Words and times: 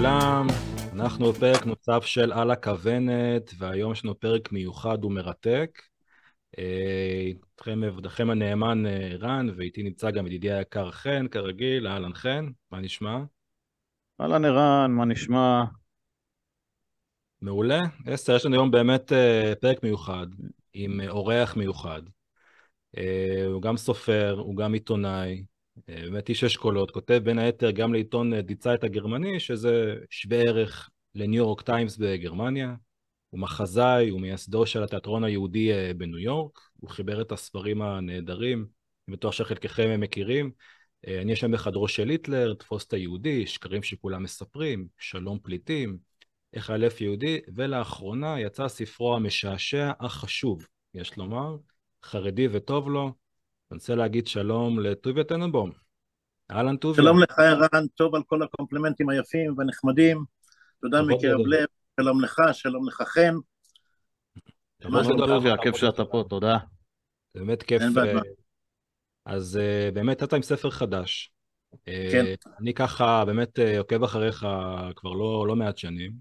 לכולם, 0.00 0.46
אנחנו 0.92 1.32
בפרק 1.32 1.66
נוסף 1.66 2.04
של 2.04 2.32
על 2.32 2.50
הכוונת, 2.50 3.50
והיום 3.58 3.92
יש 3.92 4.04
לנו 4.04 4.20
פרק 4.20 4.52
מיוחד 4.52 5.04
ומרתק. 5.04 5.82
איתכם 6.58 7.84
עבדכם 7.84 8.30
הנאמן 8.30 8.86
אה, 8.86 9.16
רן, 9.20 9.46
ואיתי 9.56 9.82
נמצא 9.82 10.10
גם 10.10 10.26
ידידי 10.26 10.52
היקר 10.52 10.90
חן, 10.90 11.28
כרגיל, 11.28 11.86
אהלן 11.86 12.14
חן, 12.14 12.46
מה 12.70 12.80
נשמע? 12.80 13.18
אהלן 14.20 14.44
ערן, 14.44 14.90
מה 14.90 15.04
נשמע? 15.04 15.64
מעולה. 17.42 17.80
אסתר, 18.14 18.36
יש 18.36 18.46
לנו 18.46 18.54
היום 18.54 18.70
באמת 18.70 19.12
אה, 19.12 19.52
פרק 19.60 19.82
מיוחד, 19.82 20.26
עם 20.74 21.00
אה, 21.00 21.08
אורח 21.08 21.56
מיוחד. 21.56 22.02
הוא 23.52 23.62
גם 23.62 23.76
סופר, 23.76 24.36
הוא 24.38 24.56
גם 24.56 24.72
עיתונאי, 24.72 25.42
באמת 25.88 26.28
איש 26.28 26.44
אשכולות, 26.44 26.90
כותב 26.90 27.20
בין 27.24 27.38
היתר 27.38 27.70
גם 27.70 27.92
לעיתון 27.92 28.40
דיצייט 28.40 28.84
הגרמני, 28.84 29.40
שזה 29.40 29.94
שווה 30.10 30.38
ערך 30.38 30.90
לניו 31.14 31.38
יורק 31.38 31.62
טיימס 31.62 31.96
בגרמניה. 31.96 32.74
הוא 33.30 33.40
מחזאי, 33.40 34.08
הוא 34.08 34.20
מייסדו 34.20 34.66
של 34.66 34.82
התיאטרון 34.82 35.24
היהודי 35.24 35.70
בניו 35.96 36.18
יורק, 36.18 36.58
הוא 36.80 36.90
חיבר 36.90 37.20
את 37.20 37.32
הספרים 37.32 37.82
הנהדרים, 37.82 38.66
אני 39.08 39.16
בטוח 39.16 39.32
שחלקכם 39.32 40.00
מכירים. 40.00 40.50
אני 41.06 41.32
ישן 41.32 41.52
בחדרו 41.52 41.88
של 41.88 42.08
היטלר, 42.08 42.54
תפוס 42.54 42.86
את 42.86 42.92
היהודי, 42.92 43.46
שקרים 43.46 43.82
שכולם 43.82 44.22
מספרים, 44.22 44.86
שלום 44.98 45.38
פליטים, 45.42 45.98
איך 46.54 46.70
האלף 46.70 47.00
יהודי, 47.00 47.40
ולאחרונה 47.54 48.40
יצא 48.40 48.68
ספרו 48.68 49.16
המשעשע 49.16 49.92
אך 49.98 50.12
חשוב, 50.12 50.66
יש 50.94 51.16
לומר, 51.16 51.56
חרדי 52.04 52.48
וטוב 52.52 52.88
לו. 52.88 53.12
אני 53.70 53.76
רוצה 53.76 53.94
להגיד 53.94 54.26
שלום 54.26 54.80
לטוביה 54.80 55.24
טננבום. 55.24 55.70
אהלן 56.50 56.76
טוביה. 56.76 57.04
שלום 57.04 57.22
לך 57.22 57.38
ערן, 57.38 57.86
טוב 57.94 58.14
על 58.14 58.22
כל 58.22 58.42
הקומפלימנטים 58.42 59.08
היפים 59.08 59.58
והנחמדים. 59.58 60.24
תודה 60.80 61.02
מקרב 61.02 61.46
לב, 61.46 61.66
שלום 62.00 62.24
לך, 62.24 62.38
שלום 62.52 62.88
לך 62.88 63.02
חן. 63.02 63.34
שלום 64.82 65.26
טוביה, 65.26 65.54
כיף 65.62 65.76
שאתה 65.76 66.04
פה, 66.04 66.24
תודה. 66.28 66.58
באמת 67.34 67.62
כיף. 67.62 67.82
אז 69.26 69.60
באמת 69.94 70.22
אתה 70.22 70.36
עם 70.36 70.42
ספר 70.42 70.70
חדש. 70.70 71.32
כן. 71.86 72.24
אני 72.60 72.74
ככה 72.74 73.24
באמת 73.24 73.58
עוקב 73.78 74.02
אחריך 74.02 74.46
כבר 74.96 75.12
לא, 75.12 75.44
לא 75.48 75.56
מעט 75.56 75.78
שנים, 75.78 76.12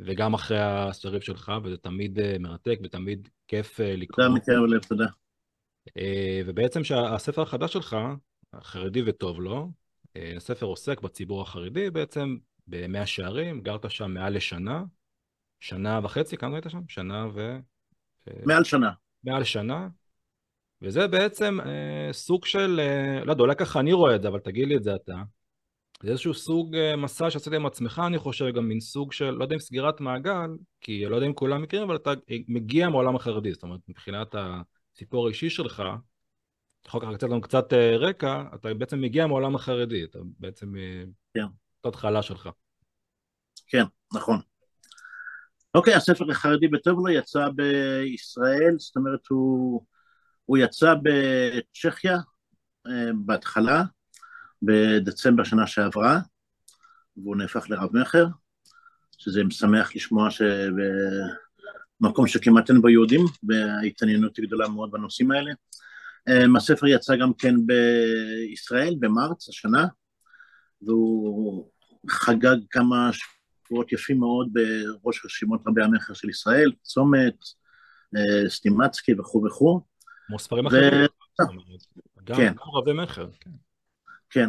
וגם 0.00 0.34
אחרי 0.34 0.60
הספרים 0.60 1.20
שלך, 1.20 1.52
וזה 1.64 1.76
תמיד 1.76 2.18
מרתק 2.40 2.78
ותמיד 2.84 3.28
כיף 3.48 3.80
לקרוא. 3.80 4.26
תודה 4.26 4.38
מקרב 4.38 4.64
לב, 4.64 4.80
תודה. 4.88 5.06
ובעצם 6.46 6.84
שהספר 6.84 7.42
החדש 7.42 7.72
שלך, 7.72 7.96
החרדי 8.52 9.02
וטוב 9.06 9.40
לו, 9.40 9.70
הספר 10.36 10.66
עוסק 10.66 11.00
בציבור 11.00 11.42
החרדי 11.42 11.90
בעצם 11.90 12.36
במאה 12.66 13.06
שערים, 13.06 13.60
גרת 13.60 13.90
שם 13.90 14.10
מעל 14.14 14.36
לשנה, 14.36 14.84
שנה 15.60 16.00
וחצי, 16.02 16.36
כמה 16.36 16.56
היית 16.56 16.66
שם? 16.68 16.80
שנה 16.88 17.26
ו... 17.34 17.58
מעל 18.46 18.64
שנה. 18.64 18.90
מעל 19.24 19.44
שנה, 19.44 19.88
וזה 20.82 21.08
בעצם 21.08 21.58
אה, 21.60 22.12
סוג 22.12 22.44
של, 22.44 22.80
אה, 22.80 23.24
לא 23.24 23.32
יודע, 23.32 23.42
אולי 23.42 23.56
ככה 23.56 23.80
אני 23.80 23.92
רואה 23.92 24.16
את 24.16 24.22
זה, 24.22 24.28
אבל 24.28 24.38
תגיד 24.38 24.68
לי 24.68 24.76
את 24.76 24.82
זה 24.82 24.94
אתה. 24.94 25.22
זה 26.02 26.10
איזשהו 26.10 26.34
סוג 26.34 26.76
אה, 26.76 26.96
מסע 26.96 27.30
שעשית 27.30 27.52
עם 27.52 27.66
עצמך, 27.66 28.02
אני 28.06 28.18
חושב, 28.18 28.54
גם 28.54 28.68
מין 28.68 28.80
סוג 28.80 29.12
של, 29.12 29.30
לא 29.30 29.44
יודע 29.44 29.54
אם 29.54 29.60
סגירת 29.60 30.00
מעגל, 30.00 30.50
כי 30.80 31.04
לא 31.04 31.16
יודע 31.16 31.26
אם 31.26 31.32
כולם 31.32 31.62
מכירים, 31.62 31.84
אבל 31.84 31.96
אתה 31.96 32.12
מגיע 32.48 32.88
מהעולם 32.88 33.16
החרדי, 33.16 33.52
זאת 33.52 33.62
אומרת, 33.62 33.80
מבחינת 33.88 34.34
הסיפור 34.98 35.26
האישי 35.26 35.50
שלך, 35.50 35.82
אתה 36.80 36.88
יכול 36.88 37.02
לקחת 37.02 37.22
לנו 37.22 37.40
קצת 37.40 37.72
אה, 37.72 37.96
רקע, 37.96 38.42
אתה 38.54 38.74
בעצם 38.74 39.00
מגיע 39.00 39.26
מהעולם 39.26 39.54
החרדי, 39.54 40.04
אתה 40.04 40.18
בעצם... 40.38 40.76
אה, 40.76 41.04
כן. 41.34 41.46
זאת 41.76 41.94
התחלה 41.94 42.22
שלך. 42.22 42.48
כן, 43.66 43.84
נכון. 44.14 44.40
אוקיי, 45.74 45.94
הספר 45.94 46.30
החרדי 46.30 46.68
בטוב 46.68 47.06
לו 47.06 47.08
יצא 47.08 47.48
בישראל, 47.48 48.74
זאת 48.78 48.96
אומרת 48.96 49.26
הוא, 49.28 49.84
הוא 50.44 50.58
יצא 50.58 50.94
בצ'כיה 51.02 52.16
אה, 52.86 53.10
בהתחלה, 53.24 53.82
בדצמבר 54.62 55.44
שנה 55.44 55.66
שעברה, 55.66 56.18
והוא 57.16 57.36
נהפך 57.36 57.70
לרב 57.70 57.96
מכר, 57.96 58.26
שזה 59.18 59.44
משמח 59.44 59.96
לשמוע 59.96 60.28
שבמקום 61.98 62.26
שכמעט 62.26 62.70
אין 62.70 62.80
בו 62.80 62.88
יהודים, 62.88 63.20
וההתעניינות 63.48 64.36
היא 64.36 64.46
גדולה 64.46 64.68
מאוד 64.68 64.90
בנושאים 64.90 65.30
האלה. 65.30 65.50
הספר 66.56 66.86
יצא 66.86 67.16
גם 67.16 67.32
כן 67.34 67.54
בישראל 67.66 68.94
במרץ 68.98 69.48
השנה, 69.48 69.86
והוא 70.82 71.70
חגג 72.10 72.56
כמה 72.70 73.10
שבועות 73.12 73.92
יפים 73.92 74.18
מאוד 74.18 74.48
בראש 74.52 75.24
רשימות 75.24 75.60
רבי 75.66 75.82
המכר 75.82 76.14
של 76.14 76.30
ישראל, 76.30 76.72
צומת, 76.82 77.34
סטימצקי 78.48 79.14
וכו' 79.18 79.44
וכו'. 79.44 79.80
כמו 80.26 80.38
ספרים 80.38 80.66
אחרים. 80.66 81.06
גם, 82.24 82.36
כן. 82.36 82.52
גם 82.52 82.70
רבי 82.74 82.92
מכר. 82.92 83.28
כן. 84.30 84.48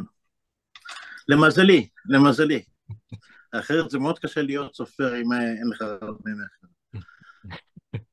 למזלי, 1.27 1.89
למזלי. 2.05 2.63
אחרת 3.51 3.89
זה 3.89 3.99
מאוד 3.99 4.19
קשה 4.19 4.41
להיות 4.41 4.75
סופר 4.75 5.16
אם 5.16 5.33
אין 5.33 5.69
לך 5.73 5.81
רבי 5.81 6.31
מכר. 6.31 6.67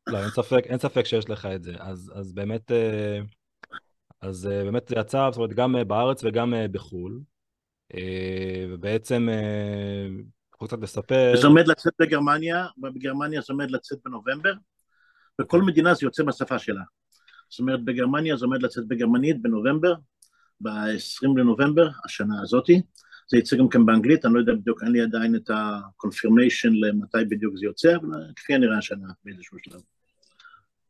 לא, 0.06 0.19
אין 0.19 0.31
ספק, 0.31 0.62
אין 0.65 0.78
ספק 0.78 1.05
שיש 1.05 1.31
לך 1.31 1.47
את 1.47 1.62
זה. 1.62 1.75
אז, 1.78 2.12
אז 2.15 2.33
באמת, 2.33 2.72
אז 4.21 4.47
באמת 4.47 4.89
זה 4.89 4.94
יצא, 4.99 5.28
זאת 5.31 5.37
אומרת, 5.37 5.53
גם 5.53 5.77
בארץ 5.87 6.25
וגם 6.25 6.55
בחו"ל. 6.72 7.21
ובעצם, 8.71 9.28
יכול 10.55 10.69
קצת 10.69 10.78
לספר... 10.83 11.33
זה 11.41 11.47
עומד 11.47 11.69
לצאת 11.69 11.93
בגרמניה, 12.00 12.66
בגרמניה 12.78 13.41
זה 13.41 13.53
עומד 13.53 13.71
לצאת 13.71 13.99
בנובמבר, 14.05 14.53
בכל 15.41 15.62
מדינה 15.62 15.95
זה 15.95 16.06
יוצא 16.06 16.22
בשפה 16.22 16.59
שלה. 16.59 16.83
זאת 17.49 17.61
אומרת, 17.61 17.84
בגרמניה 17.84 18.37
זה 18.37 18.45
עומד 18.45 18.62
לצאת 18.62 18.89
בגרמנית 18.89 19.43
בנובמבר, 19.43 19.95
ב-20 20.61 21.39
לנובמבר, 21.39 21.89
השנה 22.05 22.43
הזאתי. 22.43 22.83
זה 23.28 23.39
יצא 23.39 23.56
גם 23.56 23.69
כן 23.69 23.87
באנגלית, 23.87 24.25
אני 24.25 24.34
לא 24.34 24.39
יודע 24.39 24.55
בדיוק, 24.55 24.83
אין 24.83 24.93
לי 24.93 25.00
עדיין 25.00 25.37
את 25.37 25.50
ה-confirmation 25.50 26.71
למתי 26.72 27.25
בדיוק 27.28 27.56
זה 27.56 27.66
יוצא, 27.66 27.97
אבל 27.97 28.33
כפי 28.37 28.55
הנראה 28.55 28.78
השנה 28.78 29.09
באיזשהו 29.25 29.59
שלב. 29.59 29.81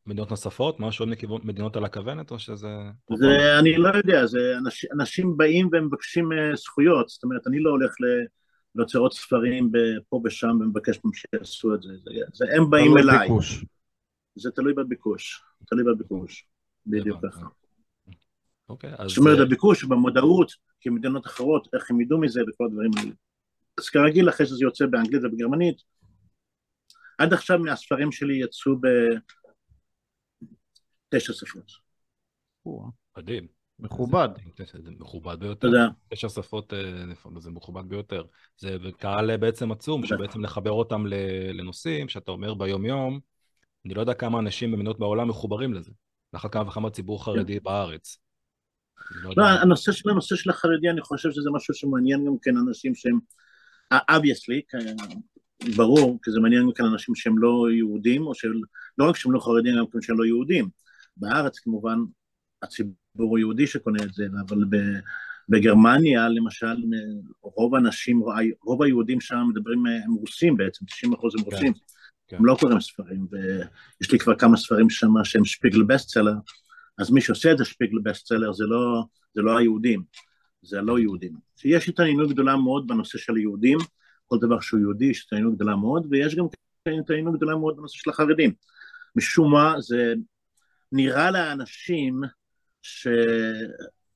מדינות 0.07 0.31
נוספות? 0.31 0.81
משהו 0.81 1.05
עוד 1.05 1.13
מכיוון 1.13 1.41
מדינות 1.45 1.77
על 1.77 1.85
הכוונת, 1.85 2.31
או 2.31 2.39
שזה... 2.39 2.69
זה, 3.15 3.59
אני 3.59 3.77
לא 3.77 3.89
יודע, 3.89 4.27
זה 4.27 4.39
אנש, 4.59 4.87
אנשים 4.93 5.37
באים 5.37 5.69
ומבקשים 5.73 6.29
זכויות, 6.55 7.09
זאת 7.09 7.25
אומרת, 7.25 7.47
אני 7.47 7.61
לא 7.61 7.71
הולך 7.71 7.95
להוצאות 8.75 9.13
ספרים 9.13 9.71
פה 10.09 10.21
ושם 10.25 10.59
ומבקש 10.61 11.01
מהם 11.05 11.15
שיעשו 11.15 11.75
את 11.75 11.83
זה, 11.83 11.93
זה, 12.05 12.11
זה 12.33 12.45
הם 12.57 12.71
באים 12.71 12.99
אליי. 12.99 13.29
ביקוש. 13.29 13.65
זה 14.35 14.51
תלוי 14.51 14.75
בביקוש, 14.75 15.43
תלוי 15.67 15.85
בביקוש, 15.85 16.47
בדיוק 16.87 17.19
ככה. 17.23 17.47
אוקיי, 18.69 18.93
אז... 18.99 19.09
זאת 19.09 19.19
אומרת, 19.19 19.39
הביקוש 19.39 19.85
במודעות, 19.85 20.53
כמדינות 20.81 21.27
אחרות, 21.27 21.69
איך 21.75 21.91
הם 21.91 22.01
ידעו 22.01 22.21
מזה 22.21 22.41
וכל 22.49 22.65
הדברים 22.65 22.91
האלה. 22.97 23.11
אז 23.79 23.89
כרגיל, 23.89 24.29
אחרי 24.29 24.47
שזה 24.47 24.65
יוצא 24.65 24.87
באנגלית 24.87 25.25
ובגרמנית, 25.25 25.77
עד 27.19 27.33
עכשיו 27.33 27.59
מהספרים 27.59 28.13
שלי 28.13 28.35
יצאו 28.35 28.73
בתשע 31.13 31.33
שפות. 31.33 31.73
מדהים. 33.19 33.47
מכובד. 33.79 34.29
זה 34.83 34.91
מכובד 34.99 35.41
ביותר. 35.41 35.69
תודה. 35.69 35.89
תשע 36.09 36.29
שפות 36.29 36.73
זה 37.39 37.51
מכובד 37.51 37.89
ביותר. 37.89 38.25
זה 38.59 38.77
קהל 38.99 39.37
בעצם 39.37 39.73
עצום, 39.73 40.07
שבעצם 40.07 40.41
לחבר 40.41 40.71
אותם 40.71 41.07
לנושאים 41.55 42.09
שאתה 42.09 42.31
אומר 42.31 42.55
ביום-יום, 42.55 43.21
אני 43.87 43.95
לא 43.95 44.01
יודע 44.01 44.15
כמה 44.15 44.39
אנשים 44.39 44.73
במדינות 44.73 44.99
בעולם 44.99 45.29
מחוברים 45.29 45.75
לזה. 45.75 45.91
לאחר 46.33 46.49
כמה 46.49 46.69
וכמה 46.69 46.91
ציבור 46.91 47.25
חרדי 47.25 47.61
בארץ. 47.61 48.19
לא, 49.37 49.45
הנושא 49.47 49.93
של 49.93 50.11
הנושא 50.11 50.37
של 50.37 50.51
החרדי, 50.51 50.91
אני 50.91 51.01
חושב 51.01 51.31
שזה 51.31 51.51
משהו 51.53 51.75
שמעניין 51.75 52.27
גם 52.27 52.37
כן 52.43 52.57
אנשים 52.57 52.95
שהם, 52.95 53.19
obviously, 53.95 54.81
ברור, 55.77 56.19
כי 56.23 56.31
זה 56.31 56.41
מעניין 56.41 56.63
גם 56.63 56.73
כן 56.73 56.85
אנשים 56.85 57.15
שהם 57.15 57.39
לא 57.39 57.67
יהודים, 57.77 58.27
או 58.27 58.35
שלא 58.35 59.09
רק 59.09 59.17
שהם 59.17 59.33
לא 59.33 59.41
חרדים, 59.41 59.77
גם 59.79 59.85
כן 59.93 60.01
שהם 60.01 60.19
לא 60.19 60.25
יהודים. 60.25 60.69
בארץ 61.17 61.59
כמובן 61.59 61.99
הציבור 62.63 63.37
היהודי 63.37 63.67
שקונה 63.67 64.03
את 64.03 64.15
זה, 64.15 64.27
אבל 64.49 64.59
בגרמניה 65.49 66.29
למשל, 66.29 66.77
רוב 67.43 67.75
האנשים, 67.75 68.23
רוב 68.65 68.83
היהודים 68.83 69.21
שם 69.21 69.45
מדברים, 69.49 69.87
הם 69.87 70.13
רוסים 70.15 70.57
בעצם, 70.57 70.85
90% 70.85 71.09
הם 71.39 71.45
רוסים. 71.45 71.73
הם 72.33 72.47
לא 72.47 72.57
קוראים 72.61 72.81
ספרים, 72.81 73.27
ויש 73.31 74.13
לי 74.13 74.19
כבר 74.19 74.35
כמה 74.35 74.57
ספרים 74.57 74.91
שם 74.91 75.25
שהם 75.25 75.45
שפיגל 75.45 75.83
בסטסלר, 75.83 76.35
אז 76.99 77.11
מי 77.11 77.21
שעושה 77.21 77.53
את 77.53 77.59
זה 77.59 77.65
שפיגל 77.65 77.99
בסטסלר 77.99 78.53
זה 78.53 78.65
לא, 78.65 79.05
זה 79.35 79.43
לא 79.43 79.59
היהודים, 79.59 80.03
זה 80.63 80.79
הלא 80.79 80.99
יהודים. 80.99 81.33
יש 81.65 81.89
התעניינות 81.89 82.31
גדולה 82.31 82.57
מאוד 82.57 82.87
בנושא 82.87 83.19
של 83.19 83.37
היהודים, 83.37 83.79
כל 84.27 84.39
דבר 84.41 84.61
שהוא 84.61 84.81
יהודי 84.81 85.05
יש 85.05 85.25
התעניינות 85.27 85.55
גדולה 85.55 85.77
מאוד, 85.77 86.07
ויש 86.11 86.35
גם 86.35 86.45
התעניינות 87.01 87.37
גדולה 87.37 87.57
מאוד 87.57 87.77
בנושא 87.77 87.99
של 87.99 88.11
החרדים. 88.11 88.53
משום 89.17 89.53
מה 89.53 89.75
זה 89.81 90.15
נראה 90.93 91.31
לאנשים 91.31 92.21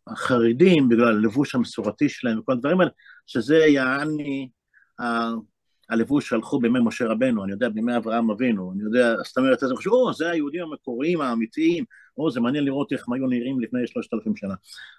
החרדים, 0.06 0.88
בגלל 0.88 1.08
הלבוש 1.08 1.54
המסורתי 1.54 2.08
שלהם 2.08 2.38
וכל 2.38 2.52
הדברים 2.52 2.80
האלה, 2.80 2.90
שזה 3.26 3.56
יעני 3.56 4.48
הלבוש 5.90 6.28
שהלכו 6.28 6.60
בימי 6.60 6.78
משה 6.82 7.06
רבנו, 7.06 7.44
אני 7.44 7.52
יודע, 7.52 7.68
בימי 7.68 7.96
אברהם 7.96 8.30
אבינו, 8.30 8.72
אני 8.72 8.82
יודע, 8.82 9.14
זאת 9.24 9.38
אומרת, 9.38 9.62
אז 9.62 9.70
אני 9.70 9.76
חושב, 9.76 9.90
או, 9.90 10.12
זה 10.14 10.30
היהודים 10.30 10.62
המקוריים, 10.62 11.20
האמיתיים, 11.20 11.84
או, 12.18 12.30
זה 12.30 12.40
מעניין 12.40 12.64
לראות 12.64 12.92
איך 12.92 13.04
הם 13.08 13.14
היו 13.14 13.26
נראים 13.26 13.60
לפני 13.60 13.86
שלושת 13.86 14.14
אלפים 14.14 14.36
שנה, 14.36 14.54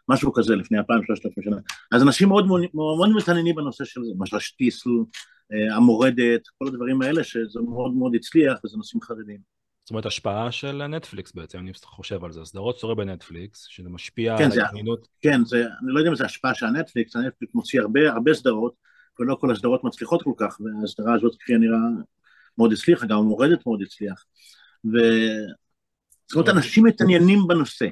משהו 0.09 0.33
כזה, 0.33 0.55
לפני 0.55 0.77
אלפיים, 0.77 1.03
שלושת 1.03 1.25
אלפים 1.25 1.43
שנה. 1.43 1.57
אז 1.91 2.03
אנשים 2.03 2.27
מאוד 2.27 2.47
מאוד 2.73 3.09
מתעניינים 3.17 3.55
בנושא 3.55 3.85
של 3.85 4.01
זה, 4.03 4.11
למשל 4.15 4.39
שטיסל, 4.39 4.89
אה, 5.53 5.75
המורדת, 5.75 6.41
כל 6.57 6.67
הדברים 6.67 7.01
האלה, 7.01 7.23
שזה 7.23 7.59
מאוד 7.61 7.93
מאוד 7.93 8.15
הצליח, 8.15 8.59
וזה 8.65 8.77
נושאים 8.77 9.01
חרדים. 9.01 9.60
זאת 9.83 9.89
אומרת, 9.89 10.05
השפעה 10.05 10.51
של 10.51 10.87
נטפליקס 10.87 11.31
בעצם, 11.31 11.59
אני 11.59 11.71
חושב 11.83 12.23
על 12.23 12.31
זה, 12.31 12.45
סדרות 12.45 12.79
סורי 12.79 12.95
בנטפליקס, 12.95 13.65
שזה 13.65 13.89
משפיע 13.89 14.37
כן, 14.37 14.51
על 14.51 14.59
ההתעניינות. 14.59 15.07
כן, 15.21 15.45
זה, 15.45 15.57
אני 15.57 15.93
לא 15.93 15.99
יודע 15.99 16.09
אם 16.09 16.15
זה 16.15 16.25
השפעה 16.25 16.55
של 16.55 16.65
הנטפליקס, 16.65 17.15
הנטפליקס 17.15 17.55
מוציא 17.55 17.81
הרבה, 17.81 18.11
הרבה 18.11 18.33
סדרות, 18.33 18.73
ולא 19.19 19.35
כל 19.35 19.51
הסדרות 19.51 19.83
מצליחות 19.83 20.23
כל 20.23 20.33
כך, 20.37 20.57
והסדרה 20.61 21.15
הזאת 21.15 21.35
כפי 21.39 21.53
הנראה 21.53 21.77
מאוד 22.57 22.73
הצליחה, 22.73 23.05
גם 23.05 23.17
המורדת 23.17 23.65
מאוד 23.65 23.81
הצליח. 23.81 24.25
ו... 24.85 24.97
זאת 26.27 26.35
אומרת, 26.35 26.49
אנשים 26.49 26.85
מתעניינים 26.85 27.39
בנושא. 27.47 27.87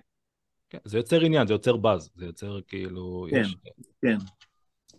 כן, 0.69 0.77
זה 0.85 0.97
יוצר 0.97 1.21
עניין, 1.21 1.47
זה 1.47 1.53
יוצר 1.53 1.77
באז, 1.77 2.09
זה 2.15 2.25
יוצר 2.25 2.59
כאילו... 2.67 3.27
כן, 3.31 3.41
יש... 3.41 3.55
כן. 4.01 4.17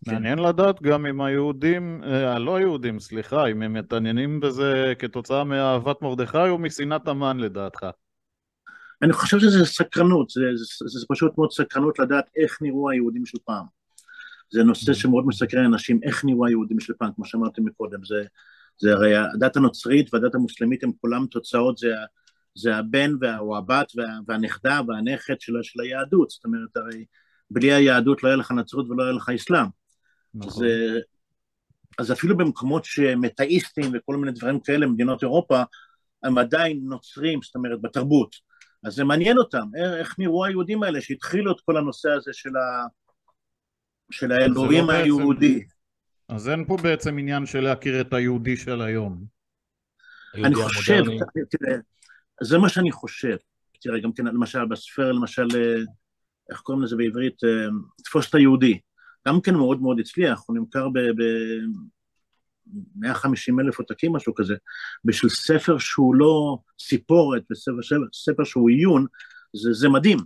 מעניין 0.07 0.39
כן. 0.39 0.45
לדעת 0.45 0.83
גם 0.83 1.07
אם 1.07 1.21
היהודים, 1.21 2.01
אה, 2.05 2.35
הלא 2.35 2.61
יהודים, 2.61 3.01
סליחה, 3.01 3.47
אם 3.47 3.63
הם 3.63 3.73
מתעניינים 3.73 4.41
בזה 4.41 4.93
כתוצאה 4.99 5.45
מאהבת 5.45 6.03
מרדכי 6.03 6.49
או 6.49 6.59
משנאת 6.59 7.09
המן 7.09 7.37
לדעתך. 7.37 7.87
אני 9.03 9.13
חושב 9.13 9.39
שזה 9.39 9.65
סקרנות, 9.65 10.31
זה, 10.31 10.41
זה, 10.55 10.65
זה, 10.89 10.99
זה 10.99 11.07
פשוט 11.09 11.39
מאוד 11.39 11.53
סקרנות 11.53 11.99
לדעת 11.99 12.25
איך 12.37 12.59
נראו 12.63 12.91
היהודים 12.91 13.27
של 13.27 13.39
פעם. 13.45 13.65
זה 14.51 14.63
נושא 14.63 14.95
שמאוד 14.95 15.27
מסקרן 15.27 15.65
אנשים, 15.65 16.01
איך 16.03 16.25
נראו 16.25 16.47
היהודים 16.47 16.81
של 16.81 16.93
פעם, 16.99 17.11
כמו 17.17 17.25
שאמרתי 17.25 17.61
מקודם, 17.61 18.05
זה, 18.05 18.25
זה 18.79 18.93
הרי 18.93 19.17
הדת 19.17 19.57
הנוצרית 19.57 20.15
והדת 20.15 20.35
המוסלמית 20.35 20.85
הם 20.85 20.93
כולם 21.01 21.27
תוצאות, 21.27 21.79
זה, 21.79 21.95
זה 22.55 22.77
הבן 22.77 23.13
וה, 23.21 23.39
או 23.39 23.57
הבת 23.57 23.93
וה, 23.97 24.05
והנכדה 24.27 24.81
והנכד 24.89 25.41
של, 25.41 25.53
של 25.63 25.81
היהדות, 25.81 26.31
זאת 26.31 26.45
אומרת, 26.45 26.77
הרי 26.77 27.05
בלי 27.51 27.73
היהדות 27.73 28.23
לא 28.23 28.29
יהיה 28.29 28.37
לך 28.37 28.51
נצרות 28.51 28.91
ולא 28.91 29.03
יהיה 29.03 29.13
לך 29.13 29.29
אסלאם. 29.29 29.80
נכון. 30.35 30.67
אז 31.99 32.13
אפילו 32.13 32.37
במקומות 32.37 32.85
שמטאיסטים 32.85 33.85
וכל 33.95 34.17
מיני 34.17 34.33
דברים 34.33 34.61
כאלה, 34.61 34.87
מדינות 34.87 35.23
אירופה, 35.23 35.63
הם 36.23 36.39
עדיין 36.39 36.81
נוצרים, 36.83 37.43
זאת 37.43 37.55
אומרת, 37.55 37.83
בתרבות. 37.83 38.37
אז 38.85 38.95
זה 38.95 39.05
מעניין 39.05 39.39
אותם, 39.39 39.67
איך 39.99 40.19
נראו 40.19 40.45
היהודים 40.45 40.83
האלה 40.83 41.01
שהתחילו 41.01 41.53
את 41.53 41.61
כל 41.61 41.77
הנושא 41.77 42.11
הזה 42.11 42.31
של 42.35 42.57
ה... 42.57 42.87
של 44.11 44.33
האלוהים 44.33 44.85
לא 44.87 44.93
היהודי. 44.93 45.55
בעצם, 45.55 45.75
אז 46.29 46.49
אין 46.49 46.65
פה 46.65 46.77
בעצם 46.83 47.19
עניין 47.19 47.47
של 47.47 47.61
להכיר 47.61 48.01
את 48.01 48.13
היהודי 48.13 48.57
של 48.57 48.83
היום. 48.83 49.25
אני 50.35 50.55
חושב, 50.55 51.03
תראה, 51.51 51.77
זה 52.43 52.59
מה 52.59 52.69
שאני 52.69 52.93
חושב. 52.93 53.37
תראה, 53.81 54.01
גם 54.01 54.13
כן, 54.13 54.27
למשל, 54.27 54.67
בספר, 54.67 55.13
למשל, 55.13 55.47
אה, 55.55 55.83
איך 56.51 56.61
קוראים 56.61 56.85
לזה 56.85 56.97
בעברית? 56.97 57.45
אה, 57.45 57.69
תפוס 58.05 58.29
את 58.29 58.35
היהודי. 58.35 58.79
גם 59.29 59.41
כן 59.41 59.55
מאוד 59.55 59.83
מאוד 59.83 60.01
הצליח, 60.01 60.45
הוא 60.47 60.57
נמכר 60.57 60.89
ב... 60.89 60.99
ב 60.99 61.23
150 62.97 63.61
אלף 63.61 63.79
עותקים, 63.79 64.13
משהו 64.13 64.35
כזה, 64.35 64.55
בשביל 65.05 65.31
ספר 65.31 65.79
שהוא 65.79 66.15
לא 66.15 66.59
סיפורת, 66.81 67.43
וספר 67.51 68.07
ספר 68.13 68.45
שהוא 68.45 68.71
עיון, 68.71 69.07
זה, 69.57 69.73
זה 69.73 69.89
מדהים. 69.89 70.19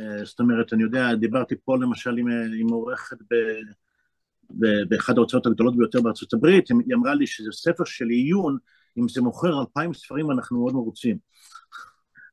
אה, 0.00 0.24
זאת 0.24 0.40
אומרת, 0.40 0.72
אני 0.72 0.82
יודע, 0.82 1.14
דיברתי 1.14 1.54
פה 1.64 1.76
למשל 1.76 2.16
עם, 2.18 2.28
אה, 2.28 2.44
עם 2.60 2.68
עורכת 2.68 3.16
ב, 3.30 3.34
ב, 4.50 4.66
באחד 4.88 5.18
ההוצאות 5.18 5.46
הגדולות 5.46 5.76
ביותר 5.76 6.00
בארצות 6.00 6.32
הברית, 6.32 6.68
היא 6.68 6.94
אמרה 6.94 7.14
לי 7.14 7.26
שזה 7.26 7.52
ספר 7.52 7.84
של 7.84 8.08
עיון, 8.08 8.58
אם 8.98 9.08
זה 9.08 9.22
מוכר 9.22 9.60
אלפיים 9.60 9.94
ספרים 9.94 10.30
אנחנו 10.30 10.58
מאוד 10.58 10.74
מרוצים. 10.74 11.18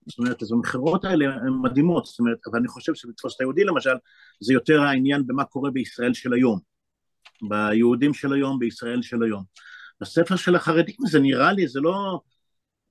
זאת 0.08 0.20
אומרת, 0.20 0.42
אז 0.42 0.52
המכירות 0.52 1.06
האלה 1.06 1.26
הן 1.26 1.54
מדהימות, 1.62 2.06
זאת 2.06 2.20
אומרת, 2.20 2.38
אבל 2.48 2.60
אני 2.60 2.68
חושב 2.68 2.94
שבתפוס 2.96 3.36
את 3.36 3.42
היהודי 3.42 3.64
למשל, 3.64 3.96
זה 4.40 4.54
יותר 4.54 4.82
העניין 4.82 5.28
במה 5.28 5.46
קורה 5.46 5.72
בישראל 5.72 6.14
של 6.14 6.34
היום, 6.34 6.60
ביהודים 7.42 8.14
של 8.14 8.34
היום, 8.34 8.60
בישראל 8.60 9.02
של 9.02 9.24
היום. 9.24 9.44
בספר 10.02 10.36
של 10.36 10.56
החרדים 10.56 10.96
זה 11.08 11.20
נראה 11.20 11.54
לי, 11.54 11.68
זה 11.68 11.80
לא, 11.80 12.22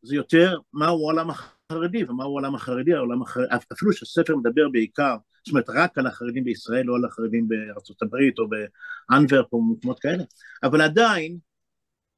זה 0.03 0.15
יותר 0.17 0.59
מהו 0.73 0.99
העולם 0.99 1.31
החרדי 1.31 2.05
ומהו 2.05 2.29
העולם 2.29 2.55
החרדי, 2.55 2.95
העולם 2.95 3.23
החרדי, 3.23 3.49
אפילו 3.73 3.93
שהספר 3.93 4.37
מדבר 4.37 4.69
בעיקר, 4.73 5.17
זאת 5.45 5.53
אומרת 5.53 5.71
רק 5.71 5.99
על 5.99 6.07
החרדים 6.07 6.45
בישראל, 6.45 6.87
לא 6.87 6.97
על 6.97 7.05
החרדים 7.05 7.49
בארצות 7.49 8.03
הברית 8.03 8.39
או 8.39 8.49
באנברפ 8.49 9.53
או 9.53 9.63
במקומות 9.63 10.01
כאלה, 10.01 10.25
אבל 10.63 10.81
עדיין 10.81 11.39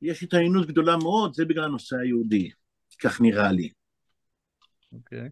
יש 0.03 0.23
התעניינות 0.23 0.67
גדולה 0.67 0.97
מאוד, 0.97 1.35
זה 1.35 1.45
בגלל 1.45 1.65
הנושא 1.65 1.97
היהודי, 1.97 2.51
כך 3.01 3.21
נראה 3.21 3.53
לי. 3.53 3.71
אוקיי. 4.93 5.29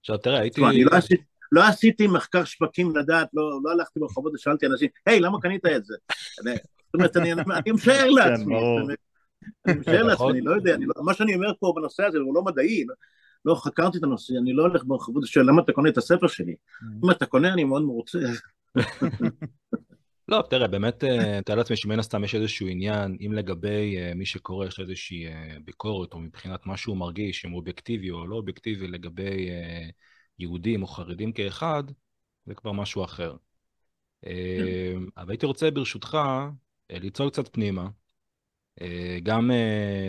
עכשיו 0.00 0.18
תראה, 0.18 0.40
הייתי... 0.40 0.64
אני 0.64 0.84
לא 0.84 0.96
עשיתי, 0.96 1.22
לא 1.52 1.64
עשיתי 1.64 2.06
מחקר 2.06 2.44
שווקים 2.44 2.96
לדעת, 2.96 3.28
לא, 3.34 3.60
לא 3.64 3.70
הלכתי 3.70 4.00
ברחובות 4.00 4.32
ושאלתי 4.34 4.66
אנשים, 4.66 4.88
היי, 5.06 5.20
למה 5.20 5.40
קנית 5.40 5.66
את 5.66 5.84
זה? 5.84 5.94
זאת 6.36 6.94
אומרת, 6.94 7.16
אני, 7.16 7.32
אני 7.32 7.72
משער 7.72 7.96
כן, 7.96 8.08
לעצמי. 8.08 8.54
אני 9.66 9.74
משער 9.78 10.02
לעצמי, 10.08 10.30
אני 10.30 10.40
לא 10.40 10.54
יודע, 10.54 10.74
אני 10.74 10.86
לא, 10.86 10.94
מה 11.04 11.14
שאני 11.14 11.34
אומר 11.34 11.52
פה 11.60 11.72
בנושא 11.76 12.04
הזה 12.04 12.18
הוא 12.18 12.34
לא 12.34 12.42
מדעי, 12.42 12.84
לא, 12.84 12.94
לא 13.44 13.54
חקרתי 13.54 13.98
את 13.98 14.02
הנושא, 14.02 14.34
אני 14.42 14.52
לא 14.52 14.62
הולך 14.62 14.84
ברחובות 14.84 15.24
ושואל 15.24 15.46
למה 15.46 15.62
אתה 15.62 15.72
קונה 15.72 15.88
את 15.88 15.98
הספר 15.98 16.26
שלי. 16.26 16.52
Mm. 16.52 17.04
אם 17.04 17.10
אתה 17.10 17.26
קונה 17.26 17.52
אני 17.52 17.64
מאוד 17.64 17.82
מרוצה. 17.82 18.18
לא, 20.30 20.42
תראה, 20.50 20.68
באמת, 20.68 21.04
אה, 21.04 21.42
תאר 21.42 21.54
לעצמי 21.54 21.76
שמן 21.76 21.98
הסתם 21.98 22.24
יש 22.24 22.34
איזשהו 22.34 22.66
עניין, 22.66 23.16
אם 23.26 23.32
לגבי 23.32 23.96
uh, 23.96 24.14
מי 24.14 24.26
שקורא 24.26 24.66
יש 24.66 24.80
איזושהי 24.80 25.28
uh, 25.28 25.60
ביקורת, 25.64 26.12
או 26.12 26.18
מבחינת 26.18 26.66
מה 26.66 26.76
שהוא 26.76 26.96
מרגיש, 26.96 27.44
אם 27.44 27.50
הוא 27.50 27.58
אובייקטיבי 27.58 28.10
או 28.10 28.26
לא 28.26 28.36
אובייקטיבי 28.36 28.86
לגבי 28.88 29.48
יהודים 30.38 30.82
או 30.82 30.86
חרדים 30.86 31.32
כאחד, 31.32 31.84
זה 32.46 32.54
כבר 32.54 32.72
משהו 32.72 33.04
אחר. 33.04 33.36
Uh, 34.24 34.28
אבל 35.16 35.30
הייתי 35.30 35.46
רוצה 35.46 35.70
ברשותך 35.70 36.18
ליצור 36.90 37.30
קצת 37.30 37.48
פנימה, 37.52 37.88
גם 39.22 39.50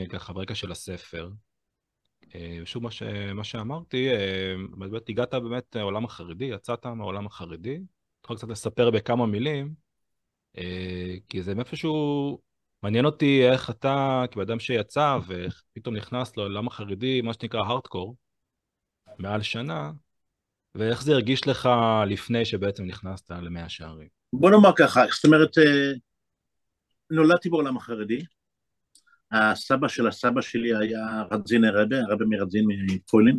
ככה 0.09 0.33
ברקע 0.33 0.55
של 0.55 0.71
הספר. 0.71 1.29
שוב, 2.65 2.83
מה, 2.83 2.91
ש, 2.91 3.03
מה 3.35 3.43
שאמרתי, 3.43 4.07
באמת 4.77 5.09
הגעת 5.09 5.33
באמת 5.33 5.75
לעולם 5.75 6.05
החרדי, 6.05 6.45
יצאת 6.45 6.85
מהעולם 6.85 7.25
החרדי, 7.25 7.75
אתה 7.75 8.25
יכול 8.25 8.37
קצת 8.37 8.49
לספר 8.49 8.91
בכמה 8.91 9.25
מילים. 9.25 9.90
אה, 10.57 11.15
כי 11.29 11.41
זה 11.41 11.55
מאיפשהו, 11.55 12.39
מעניין 12.83 13.05
אותי 13.05 13.49
איך 13.49 13.69
אתה, 13.69 14.23
כאדם 14.31 14.59
שיצא 14.59 15.17
ופתאום 15.27 15.95
נכנס 15.95 16.37
לעולם 16.37 16.67
החרדי, 16.67 17.21
מה 17.21 17.33
שנקרא 17.33 17.59
הארדקור, 17.59 18.15
מעל 19.19 19.41
שנה, 19.41 19.91
ואיך 20.75 21.03
זה 21.03 21.11
הרגיש 21.11 21.47
לך 21.47 21.69
לפני 22.07 22.45
שבעצם 22.45 22.85
נכנסת 22.85 23.31
למאה 23.31 23.69
שערים? 23.69 24.07
בוא 24.33 24.51
נאמר 24.51 24.71
ככה, 24.77 25.01
זאת 25.15 25.25
אומרת, 25.25 25.57
אה, 25.57 25.91
נולדתי 27.09 27.49
בעולם 27.49 27.77
החרדי, 27.77 28.23
הסבא 29.31 29.87
של 29.87 30.07
הסבא 30.07 30.41
שלי 30.41 30.75
היה 30.75 31.23
רדזין 31.31 31.65
רבה, 31.65 31.99
הרבה 32.09 32.25
מרדזין 32.25 32.65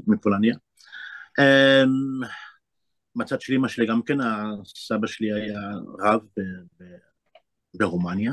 מפולניה. 0.06 0.54
מצד 3.16 3.40
של 3.40 3.52
אמא 3.52 3.68
שלי 3.68 3.86
גם 3.86 4.02
כן, 4.02 4.18
הסבא 4.20 5.06
שלי 5.06 5.32
היה 5.32 5.60
רב 5.98 6.20
ב, 6.36 6.40
ב, 6.80 6.84
ברומניה. 7.74 8.32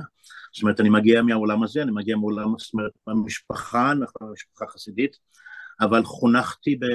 זאת 0.53 0.63
אומרת, 0.63 0.79
אני 0.79 0.89
מגיע 0.89 1.21
מהעולם 1.21 1.63
הזה, 1.63 1.81
אני 1.81 1.91
מגיע 1.91 2.15
מעולם, 2.15 2.57
זאת 2.57 2.73
אומרת, 2.73 2.91
במשפחה, 3.07 3.91
אנחנו 3.91 4.31
משפחה 4.31 4.65
חסידית, 4.67 5.17
אבל 5.81 6.03
חונכתי 6.03 6.75
ב, 6.75 6.85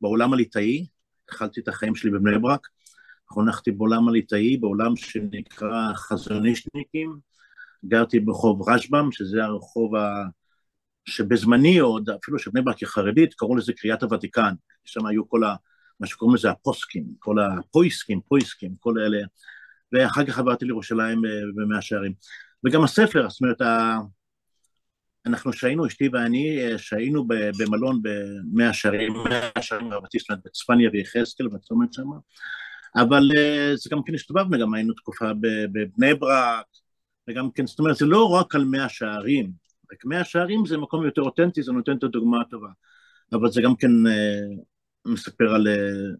בעולם 0.00 0.32
הליטאי, 0.32 0.86
התחלתי 1.24 1.60
את 1.60 1.68
החיים 1.68 1.94
שלי 1.94 2.10
בבני 2.10 2.38
ברק, 2.38 2.68
חונכתי 3.28 3.70
בעולם 3.72 4.08
הליטאי, 4.08 4.56
בעולם 4.56 4.96
שנקרא 4.96 5.94
חזונישניקים, 5.94 7.18
גרתי 7.84 8.20
ברחוב 8.20 8.68
רשב"ם, 8.68 9.12
שזה 9.12 9.44
הרחוב 9.44 9.94
ה... 9.94 10.24
שבזמני 11.04 11.78
עוד, 11.78 12.10
אפילו 12.10 12.38
שבני 12.38 12.62
ברק 12.62 12.78
היא 12.78 12.88
חרדית, 12.88 13.34
קראו 13.34 13.56
לזה 13.56 13.72
קריאת 13.72 14.02
הוותיקן, 14.02 14.54
שם 14.84 15.06
היו 15.06 15.28
כל 15.28 15.44
ה... 15.44 15.54
מה 16.00 16.06
שקוראים 16.06 16.34
לזה 16.34 16.50
הפוסקים, 16.50 17.04
כל 17.18 17.36
הפויסקים, 17.38 18.20
פויסקים, 18.28 18.74
כל 18.80 18.94
אלה, 18.98 19.18
ואחר 19.92 20.24
כך 20.24 20.38
עברתי 20.38 20.64
לירושלים 20.64 21.24
אה, 21.24 21.30
במאה 21.54 21.82
שערים. 21.82 22.12
וגם 22.64 22.84
הספר, 22.84 23.28
זאת 23.28 23.40
אומרת, 23.40 23.60
אנחנו 25.26 25.52
שהיינו, 25.52 25.86
אשתי 25.86 26.08
ואני, 26.12 26.58
אה, 26.60 26.78
שהיינו 26.78 27.26
במלון 27.58 28.00
במאה 28.02 28.72
שערים, 28.72 29.12
מאה 29.12 29.62
שערים 29.62 29.92
רבתי, 29.92 30.18
זאת 30.18 30.30
אומרת, 30.30 30.42
בצפניה 30.44 30.90
ויחזקאל, 30.92 31.48
בצומת 31.48 31.92
שם, 31.92 32.06
אבל 32.96 33.22
אה, 33.36 33.72
זה 33.76 33.90
גם 33.92 34.02
כן 34.02 34.14
הסתובבנו, 34.14 34.58
גם 34.58 34.74
היינו 34.74 34.94
תקופה 34.94 35.32
בבני 35.72 36.14
ברק, 36.14 36.66
וגם 37.28 37.50
כן, 37.50 37.66
זאת 37.66 37.78
אומרת, 37.78 37.96
זה 37.96 38.06
לא 38.06 38.30
רק 38.30 38.54
על 38.54 38.64
מאה 38.64 38.88
שערים, 38.88 39.50
רק 39.92 40.04
מאה 40.04 40.24
שערים 40.24 40.66
זה 40.66 40.78
מקום 40.78 41.04
יותר 41.04 41.22
אותנטי, 41.22 41.62
זה 41.62 41.72
נותן 41.72 41.96
את 41.96 42.02
הדוגמה 42.02 42.40
הטובה, 42.40 42.68
אבל 43.32 43.50
זה 43.50 43.62
גם 43.62 43.76
כן 43.76 43.90
מספר 45.08 45.54
על 45.54 45.66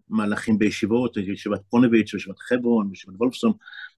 מהלכים 0.09 0.59
בישיבות, 0.59 1.17
ישיבת 1.17 1.61
פונביץ', 1.69 2.13
ישיבת 2.13 2.39
חברון, 2.39 2.89
ישיבת 2.93 3.15
וולפסון, 3.17 3.51